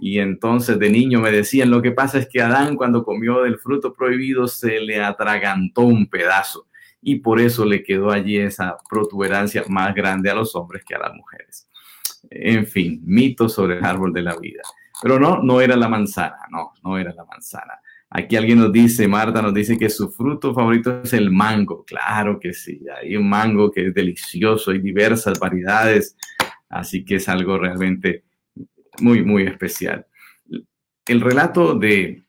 [0.00, 3.58] Y entonces de niño me decían, lo que pasa es que Adán cuando comió del
[3.58, 6.66] fruto prohibido se le atragantó un pedazo
[7.00, 10.98] y por eso le quedó allí esa protuberancia más grande a los hombres que a
[10.98, 11.68] las mujeres.
[12.30, 14.62] En fin, mitos sobre el árbol de la vida.
[15.02, 17.74] Pero no, no era la manzana, no, no era la manzana.
[18.10, 21.84] Aquí alguien nos dice, Marta nos dice que su fruto favorito es el mango.
[21.84, 26.16] Claro que sí, hay un mango que es delicioso, hay diversas variedades,
[26.68, 28.24] así que es algo realmente
[29.00, 30.06] muy, muy especial.
[31.06, 32.22] El relato de,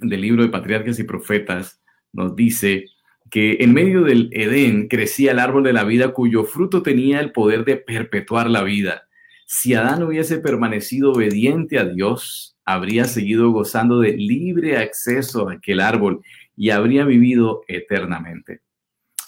[0.00, 1.80] del libro de Patriarcas y Profetas
[2.12, 2.86] nos dice
[3.30, 7.32] que en medio del Edén crecía el árbol de la vida cuyo fruto tenía el
[7.32, 9.08] poder de perpetuar la vida.
[9.46, 15.80] Si Adán hubiese permanecido obediente a Dios, habría seguido gozando de libre acceso a aquel
[15.80, 16.20] árbol
[16.56, 18.60] y habría vivido eternamente.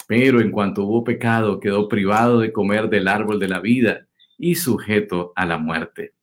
[0.07, 4.57] Pero en cuanto hubo pecado, quedó privado de comer del árbol de la vida y
[4.57, 6.15] sujeto a la muerte.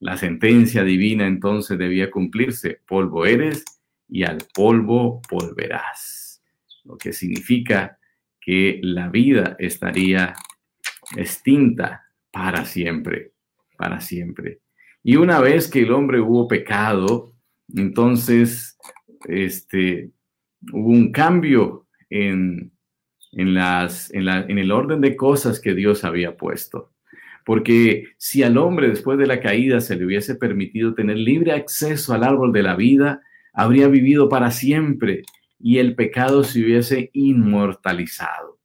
[0.00, 3.64] La sentencia divina entonces debía cumplirse, polvo eres
[4.08, 6.42] y al polvo volverás,
[6.84, 7.98] lo que significa
[8.40, 10.34] que la vida estaría
[11.16, 13.32] extinta para siempre,
[13.76, 14.60] para siempre.
[15.02, 17.34] Y una vez que el hombre hubo pecado,
[17.74, 18.78] entonces
[19.26, 20.10] este,
[20.72, 22.72] hubo un cambio en,
[23.32, 26.92] en, las, en, la, en el orden de cosas que Dios había puesto.
[27.48, 32.12] Porque si al hombre después de la caída se le hubiese permitido tener libre acceso
[32.12, 33.22] al árbol de la vida,
[33.54, 35.22] habría vivido para siempre
[35.58, 38.58] y el pecado se hubiese inmortalizado.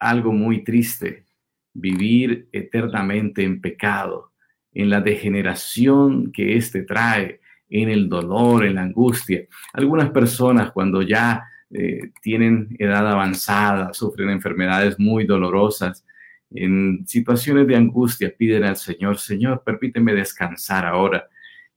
[0.00, 1.26] Algo muy triste,
[1.72, 4.32] vivir eternamente en pecado,
[4.72, 9.46] en la degeneración que éste trae, en el dolor, en la angustia.
[9.74, 16.04] Algunas personas cuando ya eh, tienen edad avanzada, sufren enfermedades muy dolorosas,
[16.52, 21.28] en situaciones de angustia piden al Señor, Señor, permíteme descansar ahora,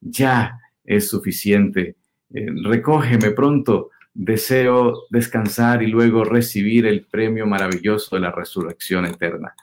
[0.01, 1.95] ya es suficiente,
[2.33, 9.53] eh, recógeme pronto, deseo descansar y luego recibir el premio maravilloso de la resurrección eterna.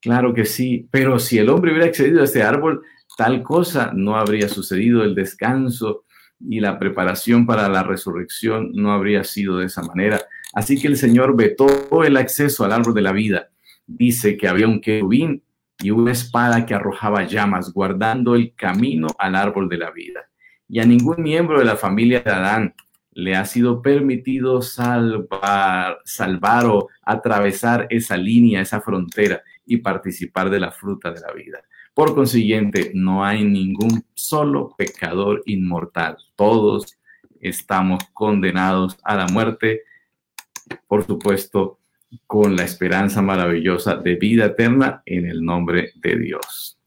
[0.00, 2.82] Claro que sí, pero si el hombre hubiera accedido a este árbol,
[3.16, 6.04] tal cosa no habría sucedido, el descanso
[6.38, 10.20] y la preparación para la resurrección no habría sido de esa manera.
[10.54, 13.50] Así que el Señor vetó el acceso al árbol de la vida
[13.96, 15.42] dice que había un querubín
[15.82, 20.28] y una espada que arrojaba llamas, guardando el camino al árbol de la vida.
[20.68, 22.74] Y a ningún miembro de la familia de Adán
[23.12, 30.60] le ha sido permitido salvar, salvar o atravesar esa línea, esa frontera y participar de
[30.60, 31.58] la fruta de la vida.
[31.92, 36.16] Por consiguiente, no hay ningún solo pecador inmortal.
[36.36, 36.98] Todos
[37.40, 39.82] estamos condenados a la muerte,
[40.86, 41.79] por supuesto,
[42.26, 46.78] con la esperanza maravillosa de vida eterna en el nombre de Dios.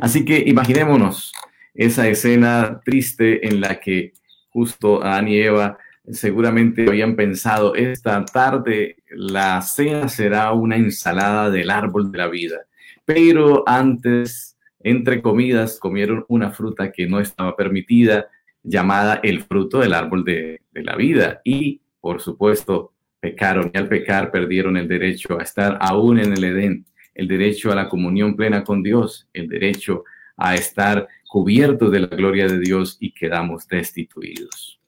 [0.00, 1.32] Así que imaginémonos
[1.74, 4.12] esa escena triste en la que
[4.50, 5.78] justo Adán y Eva
[6.10, 12.66] seguramente habían pensado, esta tarde la cena será una ensalada del árbol de la vida,
[13.04, 18.28] pero antes, entre comidas, comieron una fruta que no estaba permitida,
[18.62, 21.40] llamada el fruto del árbol de, de la vida.
[21.44, 22.93] Y, por supuesto,
[23.24, 26.84] pecaron y al pecar perdieron el derecho a estar aún en el Edén,
[27.14, 30.04] el derecho a la comunión plena con Dios, el derecho
[30.36, 34.78] a estar cubiertos de la gloria de Dios y quedamos destituidos.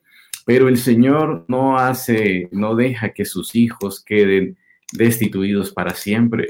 [0.44, 4.58] Pero el Señor no hace, no deja que sus hijos queden
[4.92, 6.48] destituidos para siempre.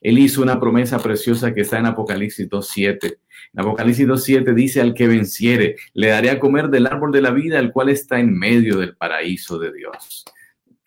[0.00, 3.18] Él hizo una promesa preciosa que está en Apocalipsis 2.7.
[3.52, 7.30] En Apocalipsis 2.7 dice al que venciere, le daré a comer del árbol de la
[7.30, 10.24] vida, el cual está en medio del paraíso de Dios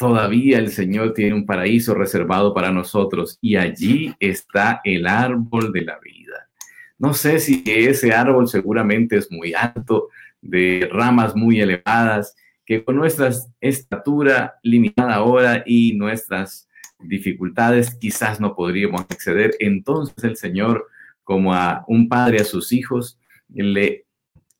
[0.04, 5.84] todavía el Señor tiene un paraíso reservado para nosotros y allí está el árbol de
[5.84, 6.50] la vida.
[6.98, 10.10] No sé si ese árbol seguramente es muy alto,
[10.42, 12.36] de ramas muy elevadas,
[12.66, 16.68] que con nuestra estatura limitada ahora y nuestras
[17.00, 19.56] dificultades, quizás no podríamos acceder.
[19.60, 20.86] Entonces el Señor,
[21.24, 24.06] como a un padre a sus hijos, le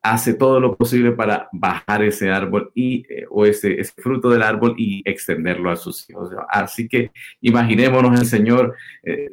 [0.04, 4.76] hace todo lo posible para bajar ese árbol y, eh, o ese, fruto del árbol
[4.78, 6.30] y extenderlo a sus hijos.
[6.50, 9.30] Así que imaginémonos el Señor eh,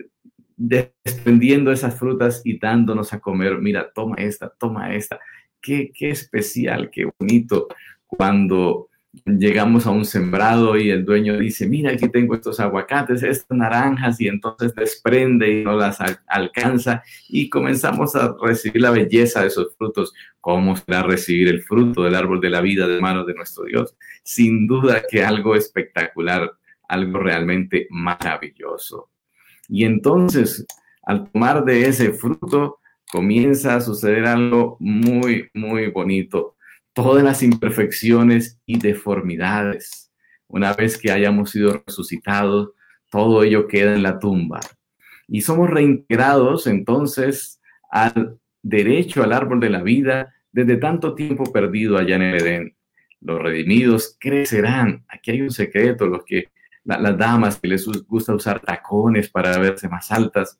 [0.56, 3.58] desprendiendo esas frutas y dándonos a comer.
[3.58, 5.18] Mira, toma esta, toma esta.
[5.60, 7.66] Qué, qué especial, qué bonito
[8.06, 8.89] cuando
[9.24, 14.20] llegamos a un sembrado y el dueño dice, mira, aquí tengo estos aguacates, estas naranjas,
[14.20, 19.74] y entonces desprende y no las alcanza y comenzamos a recibir la belleza de esos
[19.76, 20.12] frutos.
[20.40, 23.96] ¿Cómo será recibir el fruto del árbol de la vida de manos de nuestro Dios?
[24.22, 26.52] Sin duda que algo espectacular,
[26.88, 29.10] algo realmente maravilloso.
[29.68, 30.66] Y entonces,
[31.02, 32.78] al tomar de ese fruto,
[33.10, 36.56] comienza a suceder algo muy, muy bonito
[36.92, 40.12] todas las imperfecciones y deformidades.
[40.46, 42.70] Una vez que hayamos sido resucitados,
[43.10, 44.60] todo ello queda en la tumba.
[45.28, 51.96] Y somos reintegrados entonces al derecho al árbol de la vida desde tanto tiempo perdido
[51.96, 52.76] allá en el Edén.
[53.20, 55.04] Los redimidos crecerán.
[55.08, 56.48] Aquí hay un secreto, los que
[56.84, 60.58] las damas que les gusta usar tacones para verse más altas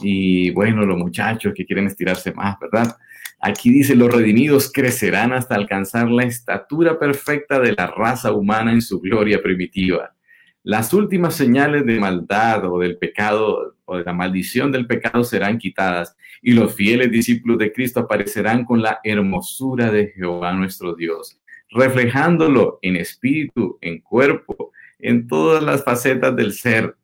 [0.00, 2.96] y bueno, los muchachos que quieren estirarse más, ¿verdad?
[3.40, 8.80] Aquí dice, los redimidos crecerán hasta alcanzar la estatura perfecta de la raza humana en
[8.80, 10.14] su gloria primitiva.
[10.62, 15.58] Las últimas señales de maldad o del pecado o de la maldición del pecado serán
[15.58, 21.40] quitadas y los fieles discípulos de Cristo aparecerán con la hermosura de Jehová nuestro Dios,
[21.70, 26.94] reflejándolo en espíritu, en cuerpo, en todas las facetas del ser,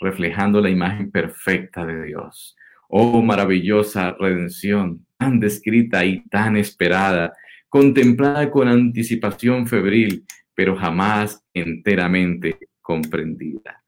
[0.00, 2.56] reflejando la imagen perfecta de Dios.
[2.88, 7.32] Oh maravillosa redención, tan descrita y tan esperada,
[7.68, 13.82] contemplada con anticipación febril, pero jamás enteramente comprendida.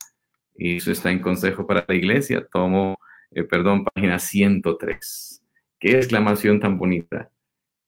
[0.56, 2.98] Y eso está en Consejo para la Iglesia, tomo,
[3.30, 5.42] eh, perdón, página 103.
[5.78, 7.30] Qué exclamación tan bonita,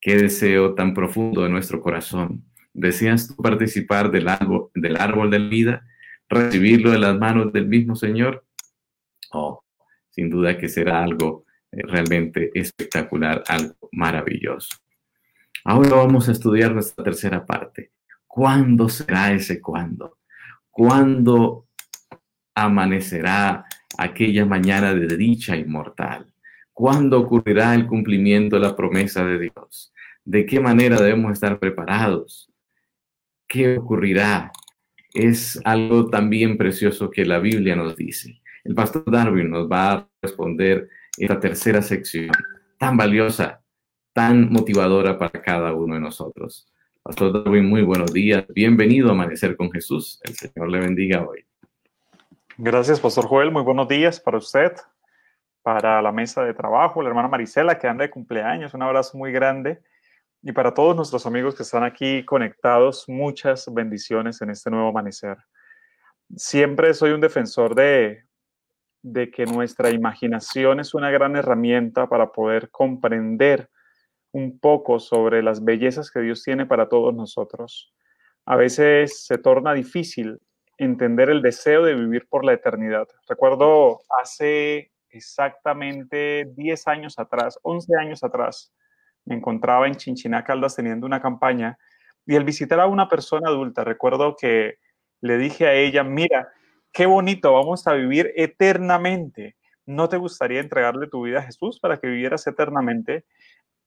[0.01, 2.45] qué deseo tan profundo de nuestro corazón.
[2.73, 5.85] ¿Deseas tú participar del árbol, del árbol de vida,
[6.31, 8.45] recibirlo de las manos del mismo Señor?
[9.33, 9.63] Oh,
[10.09, 14.77] sin duda que será algo eh, realmente espectacular, algo maravilloso.
[15.65, 17.93] Ahora vamos a estudiar nuestra tercera parte.
[18.27, 20.19] ¿Cuándo será ese cuándo?
[20.71, 21.67] ¿Cuándo
[22.55, 23.67] amanecerá
[23.99, 26.33] aquella mañana de dicha inmortal?
[26.73, 29.93] ¿Cuándo ocurrirá el cumplimiento de la promesa de Dios?
[30.25, 32.51] ¿De qué manera debemos estar preparados?
[33.47, 34.53] ¿Qué ocurrirá?
[35.15, 38.41] Es algo también precioso que la Biblia nos dice.
[38.65, 42.31] El pastor Darwin nos va a responder esta tercera sección
[42.79, 43.61] tan valiosa,
[44.13, 46.67] tan motivadora para cada uno de nosotros.
[47.03, 48.45] Pastor Darwin, muy buenos días.
[48.55, 50.21] Bienvenido a Amanecer con Jesús.
[50.23, 51.45] El Señor le bendiga hoy.
[52.57, 53.51] Gracias, Pastor Joel.
[53.51, 54.73] Muy buenos días para usted,
[55.63, 58.75] para la mesa de trabajo, la hermana Marisela, que anda de cumpleaños.
[58.75, 59.81] Un abrazo muy grande.
[60.43, 65.37] Y para todos nuestros amigos que están aquí conectados, muchas bendiciones en este nuevo amanecer.
[66.35, 68.25] Siempre soy un defensor de
[69.03, 73.71] de que nuestra imaginación es una gran herramienta para poder comprender
[74.33, 77.93] un poco sobre las bellezas que Dios tiene para todos nosotros.
[78.45, 80.41] A veces se torna difícil
[80.79, 83.09] entender el deseo de vivir por la eternidad.
[83.29, 88.73] Recuerdo hace exactamente 10 años atrás, 11 años atrás,
[89.25, 91.79] me encontraba en Chinchiná Caldas teniendo una campaña
[92.27, 94.79] y al visitar a una persona adulta, recuerdo que
[95.21, 96.49] le dije a ella, mira,
[96.93, 99.57] qué bonito, vamos a vivir eternamente.
[99.87, 103.25] ¿No te gustaría entregarle tu vida a Jesús para que vivieras eternamente?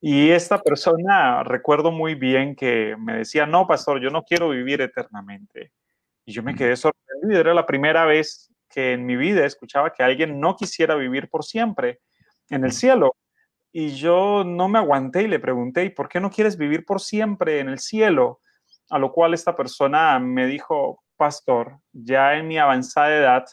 [0.00, 4.82] Y esta persona, recuerdo muy bien que me decía, no, pastor, yo no quiero vivir
[4.82, 5.72] eternamente.
[6.26, 7.40] Y yo me quedé sorprendido.
[7.40, 11.44] Era la primera vez que en mi vida escuchaba que alguien no quisiera vivir por
[11.44, 12.00] siempre
[12.50, 13.16] en el cielo.
[13.76, 17.00] Y yo no me aguanté y le pregunté, ¿y por qué no quieres vivir por
[17.00, 18.40] siempre en el cielo?
[18.88, 23.44] A lo cual esta persona me dijo, pastor, ya en mi avanzada edad,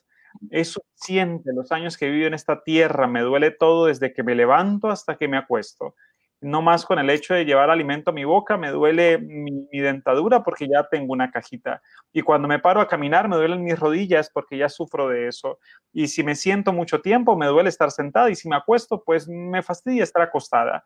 [0.51, 4.36] es suficiente los años que vivo en esta tierra, me duele todo desde que me
[4.36, 5.95] levanto hasta que me acuesto.
[6.42, 10.44] No más con el hecho de llevar alimento a mi boca, me duele mi, dentadura
[10.44, 11.82] porque ya tengo una cajita.
[12.12, 15.60] Y cuando me paro a caminar, me duelen mis rodillas porque ya sufro de eso.
[15.94, 18.30] Y si me siento mucho tiempo, me duele estar sentada.
[18.32, 20.84] Y si me acuesto, pues me fastidia estar acostada.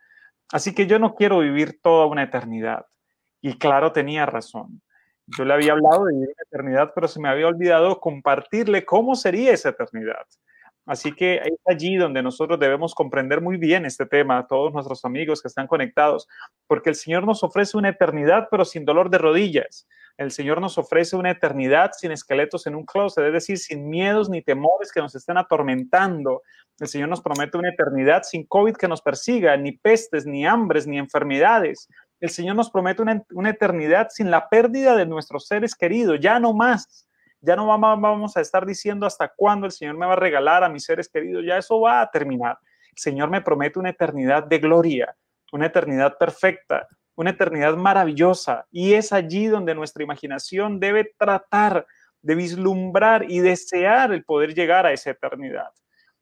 [0.52, 2.86] Así que yo no quiero vivir toda una eternidad.
[3.42, 4.82] Y claro, tenía razón.
[5.28, 9.16] Yo le había hablado de vivir la eternidad, pero se me había olvidado compartirle cómo
[9.16, 10.26] sería esa eternidad.
[10.86, 15.42] Así que es allí donde nosotros debemos comprender muy bien este tema, todos nuestros amigos
[15.42, 16.28] que están conectados,
[16.68, 19.88] porque el Señor nos ofrece una eternidad, pero sin dolor de rodillas.
[20.18, 24.30] El Señor nos ofrece una eternidad sin esqueletos en un closet, es decir, sin miedos
[24.30, 26.44] ni temores que nos estén atormentando.
[26.80, 30.88] El Señor nos promete una eternidad sin COVID que nos persiga, ni pestes, ni hambres,
[30.88, 31.90] ni enfermedades.
[32.22, 36.40] El Señor nos promete una, una eternidad sin la pérdida de nuestros seres queridos, ya
[36.40, 37.08] no más.
[37.46, 40.70] Ya no vamos a estar diciendo hasta cuándo el Señor me va a regalar a
[40.70, 42.58] mis seres queridos, ya eso va a terminar.
[42.90, 45.16] El Señor me promete una eternidad de gloria,
[45.52, 48.66] una eternidad perfecta, una eternidad maravillosa.
[48.72, 51.86] Y es allí donde nuestra imaginación debe tratar
[52.22, 55.70] de vislumbrar y desear el poder llegar a esa eternidad.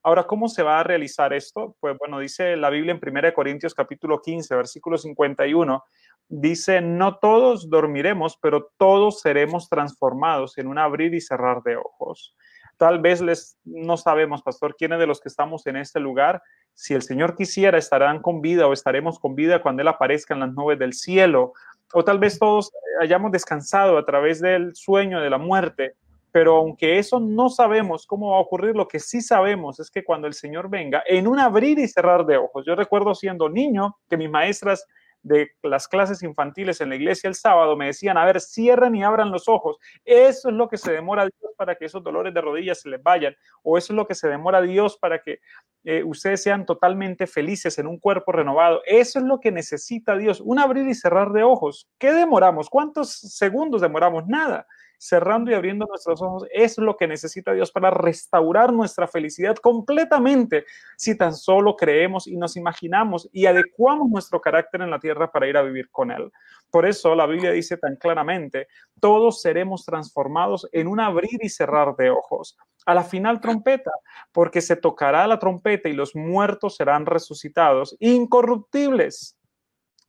[0.06, 1.78] Ahora, ¿cómo se va a realizar esto?
[1.80, 5.86] Pues bueno, dice la Biblia en 1 Corintios capítulo 15, versículo 51,
[6.30, 12.36] dice, no todos dormiremos, pero todos seremos transformados en un abrir y cerrar de ojos.
[12.78, 16.42] Tal vez les, no sabemos, pastor, quiénes de los que estamos en este lugar
[16.76, 20.40] si el Señor quisiera, estarán con vida o estaremos con vida cuando Él aparezca en
[20.42, 21.54] las nubes del cielo.
[21.94, 25.96] O tal vez todos hayamos descansado a través del sueño de la muerte.
[26.32, 30.04] Pero aunque eso no sabemos cómo va a ocurrir, lo que sí sabemos es que
[30.04, 33.98] cuando el Señor venga, en un abrir y cerrar de ojos, yo recuerdo siendo niño
[34.10, 34.88] que mis maestras
[35.24, 39.04] de las clases infantiles en la iglesia el sábado me decían, a ver, cierren y
[39.04, 39.78] abran los ojos.
[40.06, 43.02] Eso es lo que se demora Dios para que esos dolores de rodillas se les
[43.02, 43.36] vayan.
[43.64, 45.40] O eso es lo que se demora Dios para que
[45.86, 48.82] eh, ustedes sean totalmente felices en un cuerpo renovado.
[48.86, 50.42] Eso es lo que necesita Dios.
[50.42, 51.90] Un abrir y cerrar de ojos.
[51.98, 52.70] ¿Qué demoramos?
[52.70, 54.28] ¿Cuántos segundos demoramos?
[54.28, 54.68] Nada
[55.04, 60.66] cerrando y abriendo nuestros ojos, es lo que necesita Dios para restaurar nuestra felicidad completamente,
[60.98, 65.48] si tan solo creemos y nos imaginamos y adecuamos nuestro carácter en la tierra para
[65.48, 66.32] ir a vivir con Él.
[66.72, 68.68] Por eso la Biblia dice tan claramente,
[69.02, 72.58] todos seremos transformados en un abrir y cerrar de ojos.
[72.86, 73.92] A la final trompeta,
[74.32, 79.38] porque se tocará la trompeta y los muertos serán resucitados, incorruptibles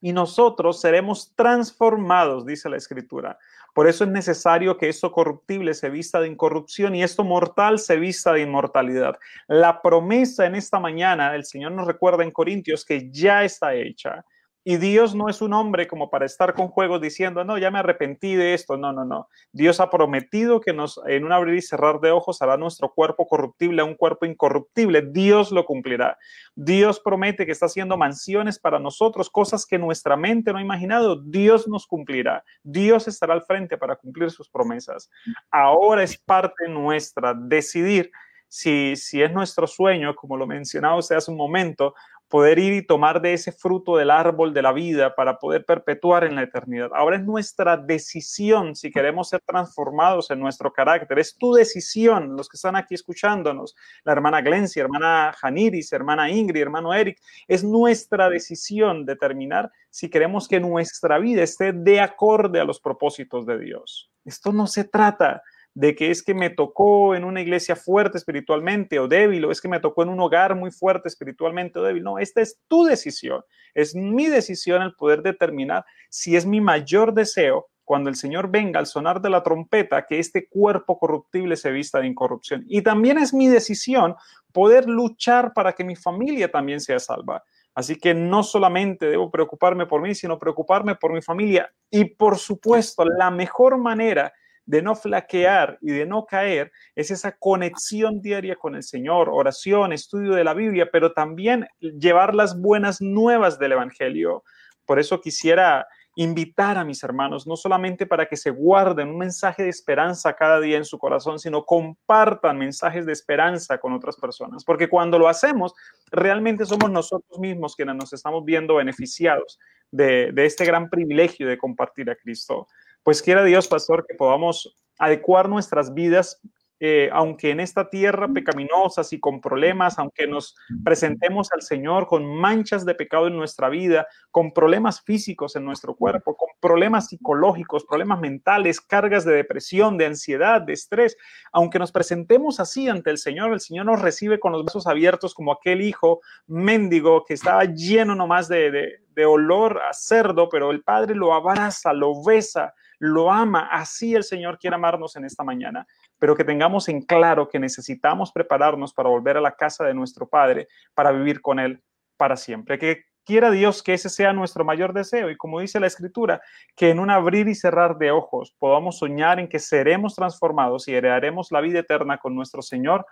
[0.04, 3.38] y nosotros seremos transformados, dice la escritura.
[3.72, 7.96] Por eso es necesario que esto corruptible se vista de incorrupción y esto mortal se
[7.96, 9.18] vista de inmortalidad.
[9.46, 14.26] La promesa en esta mañana, el Señor nos recuerda en Corintios que ya está hecha.
[14.66, 17.80] Y Dios no es un hombre como para estar con juegos diciendo, no, ya me
[17.80, 18.78] arrepentí de esto.
[18.78, 19.28] No, no, no.
[19.52, 23.28] Dios ha prometido que nos, en un abrir y cerrar de ojos, hará nuestro cuerpo
[23.28, 25.02] corruptible a un cuerpo incorruptible.
[25.02, 26.16] Dios lo cumplirá.
[26.54, 31.20] Dios promete que está haciendo mansiones para nosotros, cosas que nuestra mente no ha imaginado.
[31.20, 32.42] Dios nos cumplirá.
[32.62, 35.10] Dios estará al frente para cumplir sus promesas.
[35.50, 38.10] Ahora es parte nuestra decidir
[38.48, 41.94] si, si es nuestro sueño, como lo mencionaba hace un momento,
[42.28, 46.24] poder ir y tomar de ese fruto del árbol de la vida para poder perpetuar
[46.24, 46.90] en la eternidad.
[46.94, 51.18] Ahora es nuestra decisión si queremos ser transformados en nuestro carácter.
[51.18, 56.62] Es tu decisión, los que están aquí escuchándonos, la hermana Glencia, hermana Janiris, hermana Ingrid,
[56.62, 62.64] hermano Eric, es nuestra decisión determinar si queremos que nuestra vida esté de acorde a
[62.64, 64.10] los propósitos de Dios.
[64.24, 65.42] Esto no se trata
[65.74, 69.60] de que es que me tocó en una iglesia fuerte espiritualmente o débil, o es
[69.60, 72.02] que me tocó en un hogar muy fuerte espiritualmente o débil.
[72.02, 73.42] No, esta es tu decisión,
[73.74, 78.78] es mi decisión el poder determinar si es mi mayor deseo cuando el Señor venga
[78.78, 82.64] al sonar de la trompeta, que este cuerpo corruptible se vista de incorrupción.
[82.66, 84.14] Y también es mi decisión
[84.52, 87.44] poder luchar para que mi familia también sea salva.
[87.74, 91.70] Así que no solamente debo preocuparme por mí, sino preocuparme por mi familia.
[91.90, 94.32] Y por supuesto, la mejor manera
[94.66, 99.92] de no flaquear y de no caer es esa conexión diaria con el Señor, oración,
[99.92, 104.42] estudio de la Biblia, pero también llevar las buenas nuevas del Evangelio.
[104.86, 105.86] Por eso quisiera
[106.16, 110.60] invitar a mis hermanos, no solamente para que se guarden un mensaje de esperanza cada
[110.60, 115.28] día en su corazón, sino compartan mensajes de esperanza con otras personas, porque cuando lo
[115.28, 115.74] hacemos,
[116.12, 119.58] realmente somos nosotros mismos quienes nos estamos viendo beneficiados
[119.90, 122.68] de, este gran privilegio de compartir a Cristo.
[123.04, 126.40] Pues quiera Dios, pastor, que podamos adecuar nuestras vidas,
[126.80, 132.24] eh, aunque en esta tierra pecaminosas y con problemas, aunque nos presentemos al Señor con
[132.24, 137.84] manchas de pecado en nuestra vida, con problemas físicos en nuestro cuerpo, con problemas psicológicos,
[137.84, 141.14] problemas mentales, cargas de depresión, de ansiedad, de estrés,
[141.52, 145.34] aunque nos presentemos así ante el Señor, el Señor nos recibe con los brazos abiertos
[145.34, 150.82] como aquel hijo mendigo que estaba lleno nomás de, de olor a cerdo, pero el
[150.82, 152.72] Padre lo abraza, lo besa,
[153.04, 153.68] lo ama.
[153.70, 155.86] Así el Señor quiere amarnos en esta mañana,
[156.18, 160.26] pero que tengamos en claro que necesitamos prepararnos para volver a la casa de nuestro
[160.26, 161.82] Padre, para vivir con Él
[162.16, 162.78] para siempre.
[162.78, 166.40] Que quiera Dios que ese sea nuestro mayor deseo y como dice la Escritura,
[166.74, 170.94] que en un abrir y cerrar de ojos podamos soñar en que seremos transformados y
[170.94, 173.04] heredaremos la vida eterna con nuestro Señor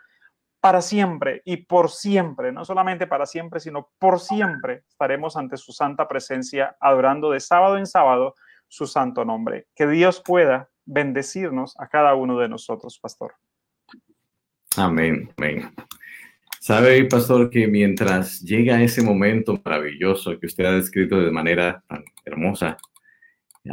[0.61, 5.73] para siempre y por siempre, no solamente para siempre, sino por siempre estaremos ante su
[5.73, 8.35] santa presencia, adorando de sábado en sábado
[8.73, 9.67] su santo nombre.
[9.77, 13.35] Que Dios pueda bendecirnos a cada uno de nosotros, pastor.
[14.79, 15.71] Amén, amén.
[16.59, 22.03] Sabe, pastor, que mientras llega ese momento maravilloso que usted ha descrito de manera tan
[22.25, 22.79] hermosa,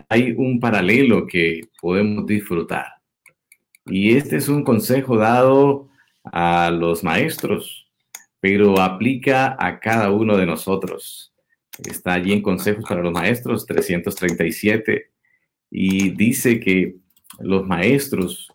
[0.09, 2.87] hay un paralelo que podemos disfrutar.
[3.85, 5.87] Y este es un consejo dado
[6.25, 7.89] a los maestros,
[8.41, 11.33] pero aplica a cada uno de nosotros.
[11.85, 15.11] Está allí en Consejos para los Maestros 337
[15.71, 16.95] y dice que
[17.39, 18.51] los maestros,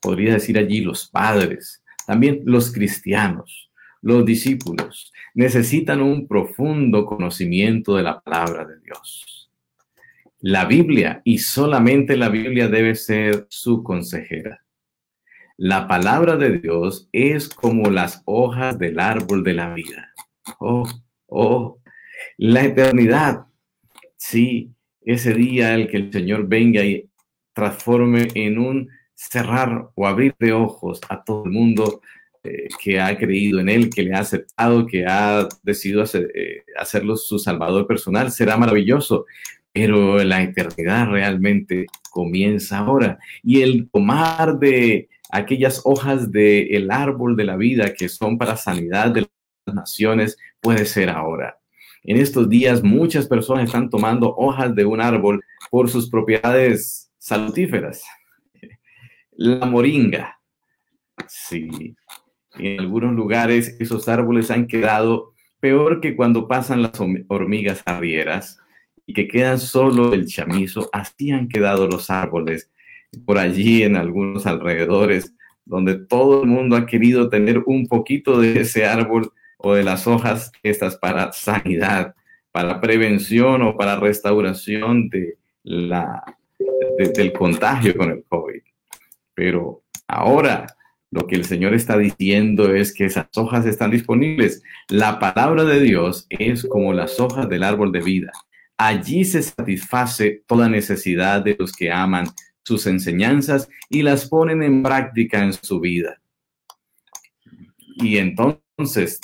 [0.00, 3.70] podría decir allí los padres, también los cristianos,
[4.00, 9.50] los discípulos necesitan un profundo conocimiento de la palabra de Dios.
[10.40, 14.64] La Biblia y solamente la Biblia debe ser su consejera.
[15.56, 20.12] La palabra de Dios es como las hojas del árbol de la vida.
[20.58, 20.88] Oh,
[21.28, 21.78] oh,
[22.36, 23.46] la eternidad.
[24.16, 27.08] Sí, ese día el que el Señor venga y
[27.52, 32.00] transforme en un cerrar o abrir de ojos a todo el mundo
[32.44, 37.16] eh, que ha creído en Él, que le ha aceptado, que ha decidido eh, hacerlo
[37.16, 39.26] su Salvador personal, será maravilloso.
[39.72, 43.18] Pero la eternidad realmente comienza ahora.
[43.42, 49.12] Y el tomar de aquellas hojas del árbol de la vida que son para sanidad
[49.12, 49.26] de
[49.66, 51.61] las naciones puede ser ahora.
[52.04, 58.02] En estos días muchas personas están tomando hojas de un árbol por sus propiedades salutíferas.
[59.32, 60.40] La moringa.
[61.28, 61.94] Sí,
[62.58, 66.92] en algunos lugares esos árboles han quedado peor que cuando pasan las
[67.28, 68.58] hormigas arrieras
[69.06, 70.90] y que quedan solo el chamizo.
[70.92, 72.68] Así han quedado los árboles
[73.24, 75.34] por allí en algunos alrededores
[75.64, 79.32] donde todo el mundo ha querido tener un poquito de ese árbol
[79.62, 82.14] o de las hojas estas para sanidad,
[82.50, 86.22] para prevención o para restauración de la,
[87.14, 88.62] del contagio con el COVID.
[89.34, 90.66] Pero ahora
[91.10, 94.62] lo que el Señor está diciendo es que esas hojas están disponibles.
[94.88, 98.32] La palabra de Dios es como las hojas del árbol de vida.
[98.78, 102.26] Allí se satisface toda necesidad de los que aman
[102.64, 106.18] sus enseñanzas y las ponen en práctica en su vida.
[107.96, 108.61] Y entonces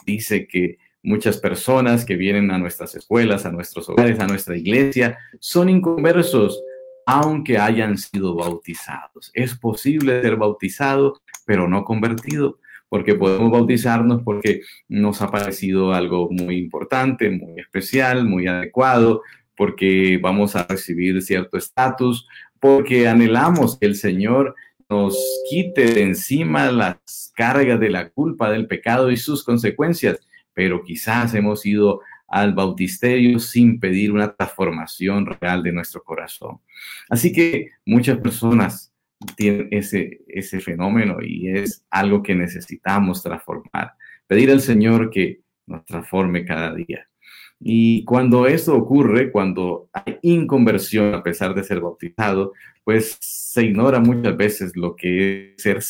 [0.05, 5.19] dice que muchas personas que vienen a nuestras escuelas, a nuestros hogares, a nuestra iglesia,
[5.39, 6.63] son inconversos,
[7.07, 9.31] aunque hayan sido bautizados.
[9.35, 16.29] Es posible ser bautizado, pero no convertido, porque podemos bautizarnos porque nos ha parecido algo
[16.31, 19.23] muy importante, muy especial, muy adecuado,
[19.57, 22.27] porque vamos a recibir cierto estatus,
[22.61, 24.55] porque anhelamos que el Señor
[24.89, 25.19] nos
[25.49, 30.19] quite de encima las cargas de la culpa del pecado y sus consecuencias,
[30.55, 36.61] pero quizás hemos ido al bautisterio sin pedir una transformación real de nuestro corazón.
[37.09, 38.93] Así que muchas personas
[39.37, 43.93] tienen ese, ese fenómeno y es algo que necesitamos transformar.
[44.27, 47.09] Pedir al Señor que nos transforme cada día.
[47.61, 52.53] Y cuando eso ocurre, cuando hay inconversión a pesar de ser bautizado,
[52.85, 55.83] pues se ignora muchas veces lo que es ser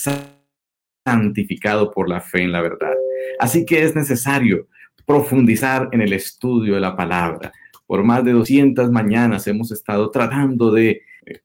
[1.05, 2.95] santificado por la fe en la verdad.
[3.39, 4.69] Así que es necesario
[5.05, 7.53] profundizar en el estudio de la palabra.
[7.87, 11.41] Por más de 200 mañanas hemos estado tratando de eh,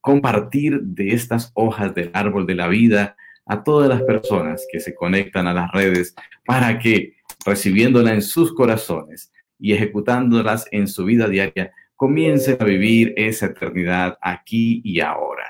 [0.00, 3.16] compartir de estas hojas del árbol de la vida
[3.46, 6.14] a todas las personas que se conectan a las redes
[6.44, 7.14] para que
[7.44, 14.18] recibiéndola en sus corazones y ejecutándolas en su vida diaria, comiencen a vivir esa eternidad
[14.20, 15.46] aquí y ahora.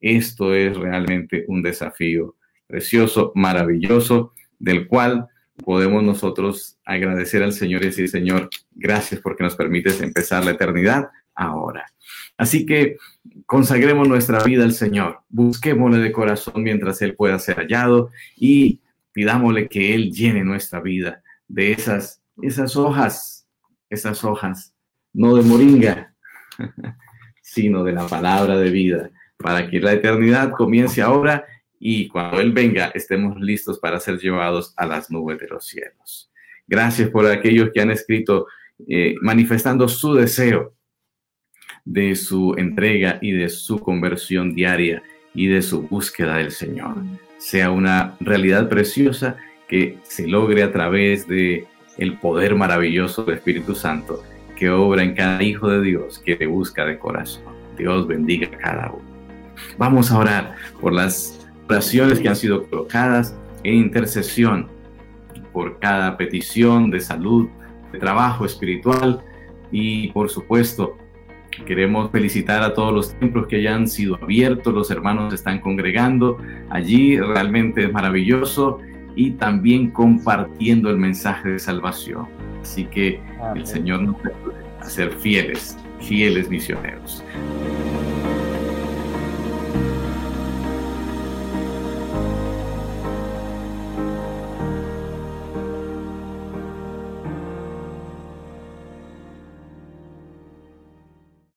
[0.00, 2.36] Esto es realmente un desafío
[2.66, 5.26] precioso, maravilloso, del cual
[5.64, 11.10] podemos nosotros agradecer al Señor y decir, Señor, gracias porque nos permites empezar la eternidad
[11.34, 11.86] ahora.
[12.36, 12.96] Así que
[13.46, 18.80] consagremos nuestra vida al Señor, busquémosle de corazón mientras Él pueda ser hallado y
[19.12, 23.37] pidámosle que Él llene nuestra vida de esas, esas hojas,
[23.90, 24.74] esas hojas,
[25.12, 26.14] no de moringa,
[27.42, 31.44] sino de la palabra de vida, para que la eternidad comience ahora
[31.80, 36.30] y cuando Él venga estemos listos para ser llevados a las nubes de los cielos.
[36.66, 38.46] Gracias por aquellos que han escrito
[38.86, 40.74] eh, manifestando su deseo
[41.84, 45.02] de su entrega y de su conversión diaria
[45.34, 46.96] y de su búsqueda del Señor.
[47.38, 49.36] Sea una realidad preciosa
[49.68, 51.66] que se logre a través de
[51.98, 54.22] el poder maravilloso del Espíritu Santo
[54.56, 57.44] que obra en cada hijo de Dios que le busca de corazón.
[57.76, 59.04] Dios bendiga a cada uno.
[59.76, 64.68] Vamos a orar por las oraciones que han sido colocadas en intercesión
[65.52, 67.48] por cada petición de salud,
[67.92, 69.20] de trabajo espiritual
[69.70, 70.96] y por supuesto
[71.66, 76.38] Queremos felicitar a todos los templos que ya han sido abiertos, los hermanos están congregando
[76.70, 78.78] allí, realmente es maravilloso
[79.18, 82.28] y también compartiendo el mensaje de salvación.
[82.62, 83.20] Así que
[83.56, 87.24] el Señor nos ayude a ser fieles, fieles misioneros.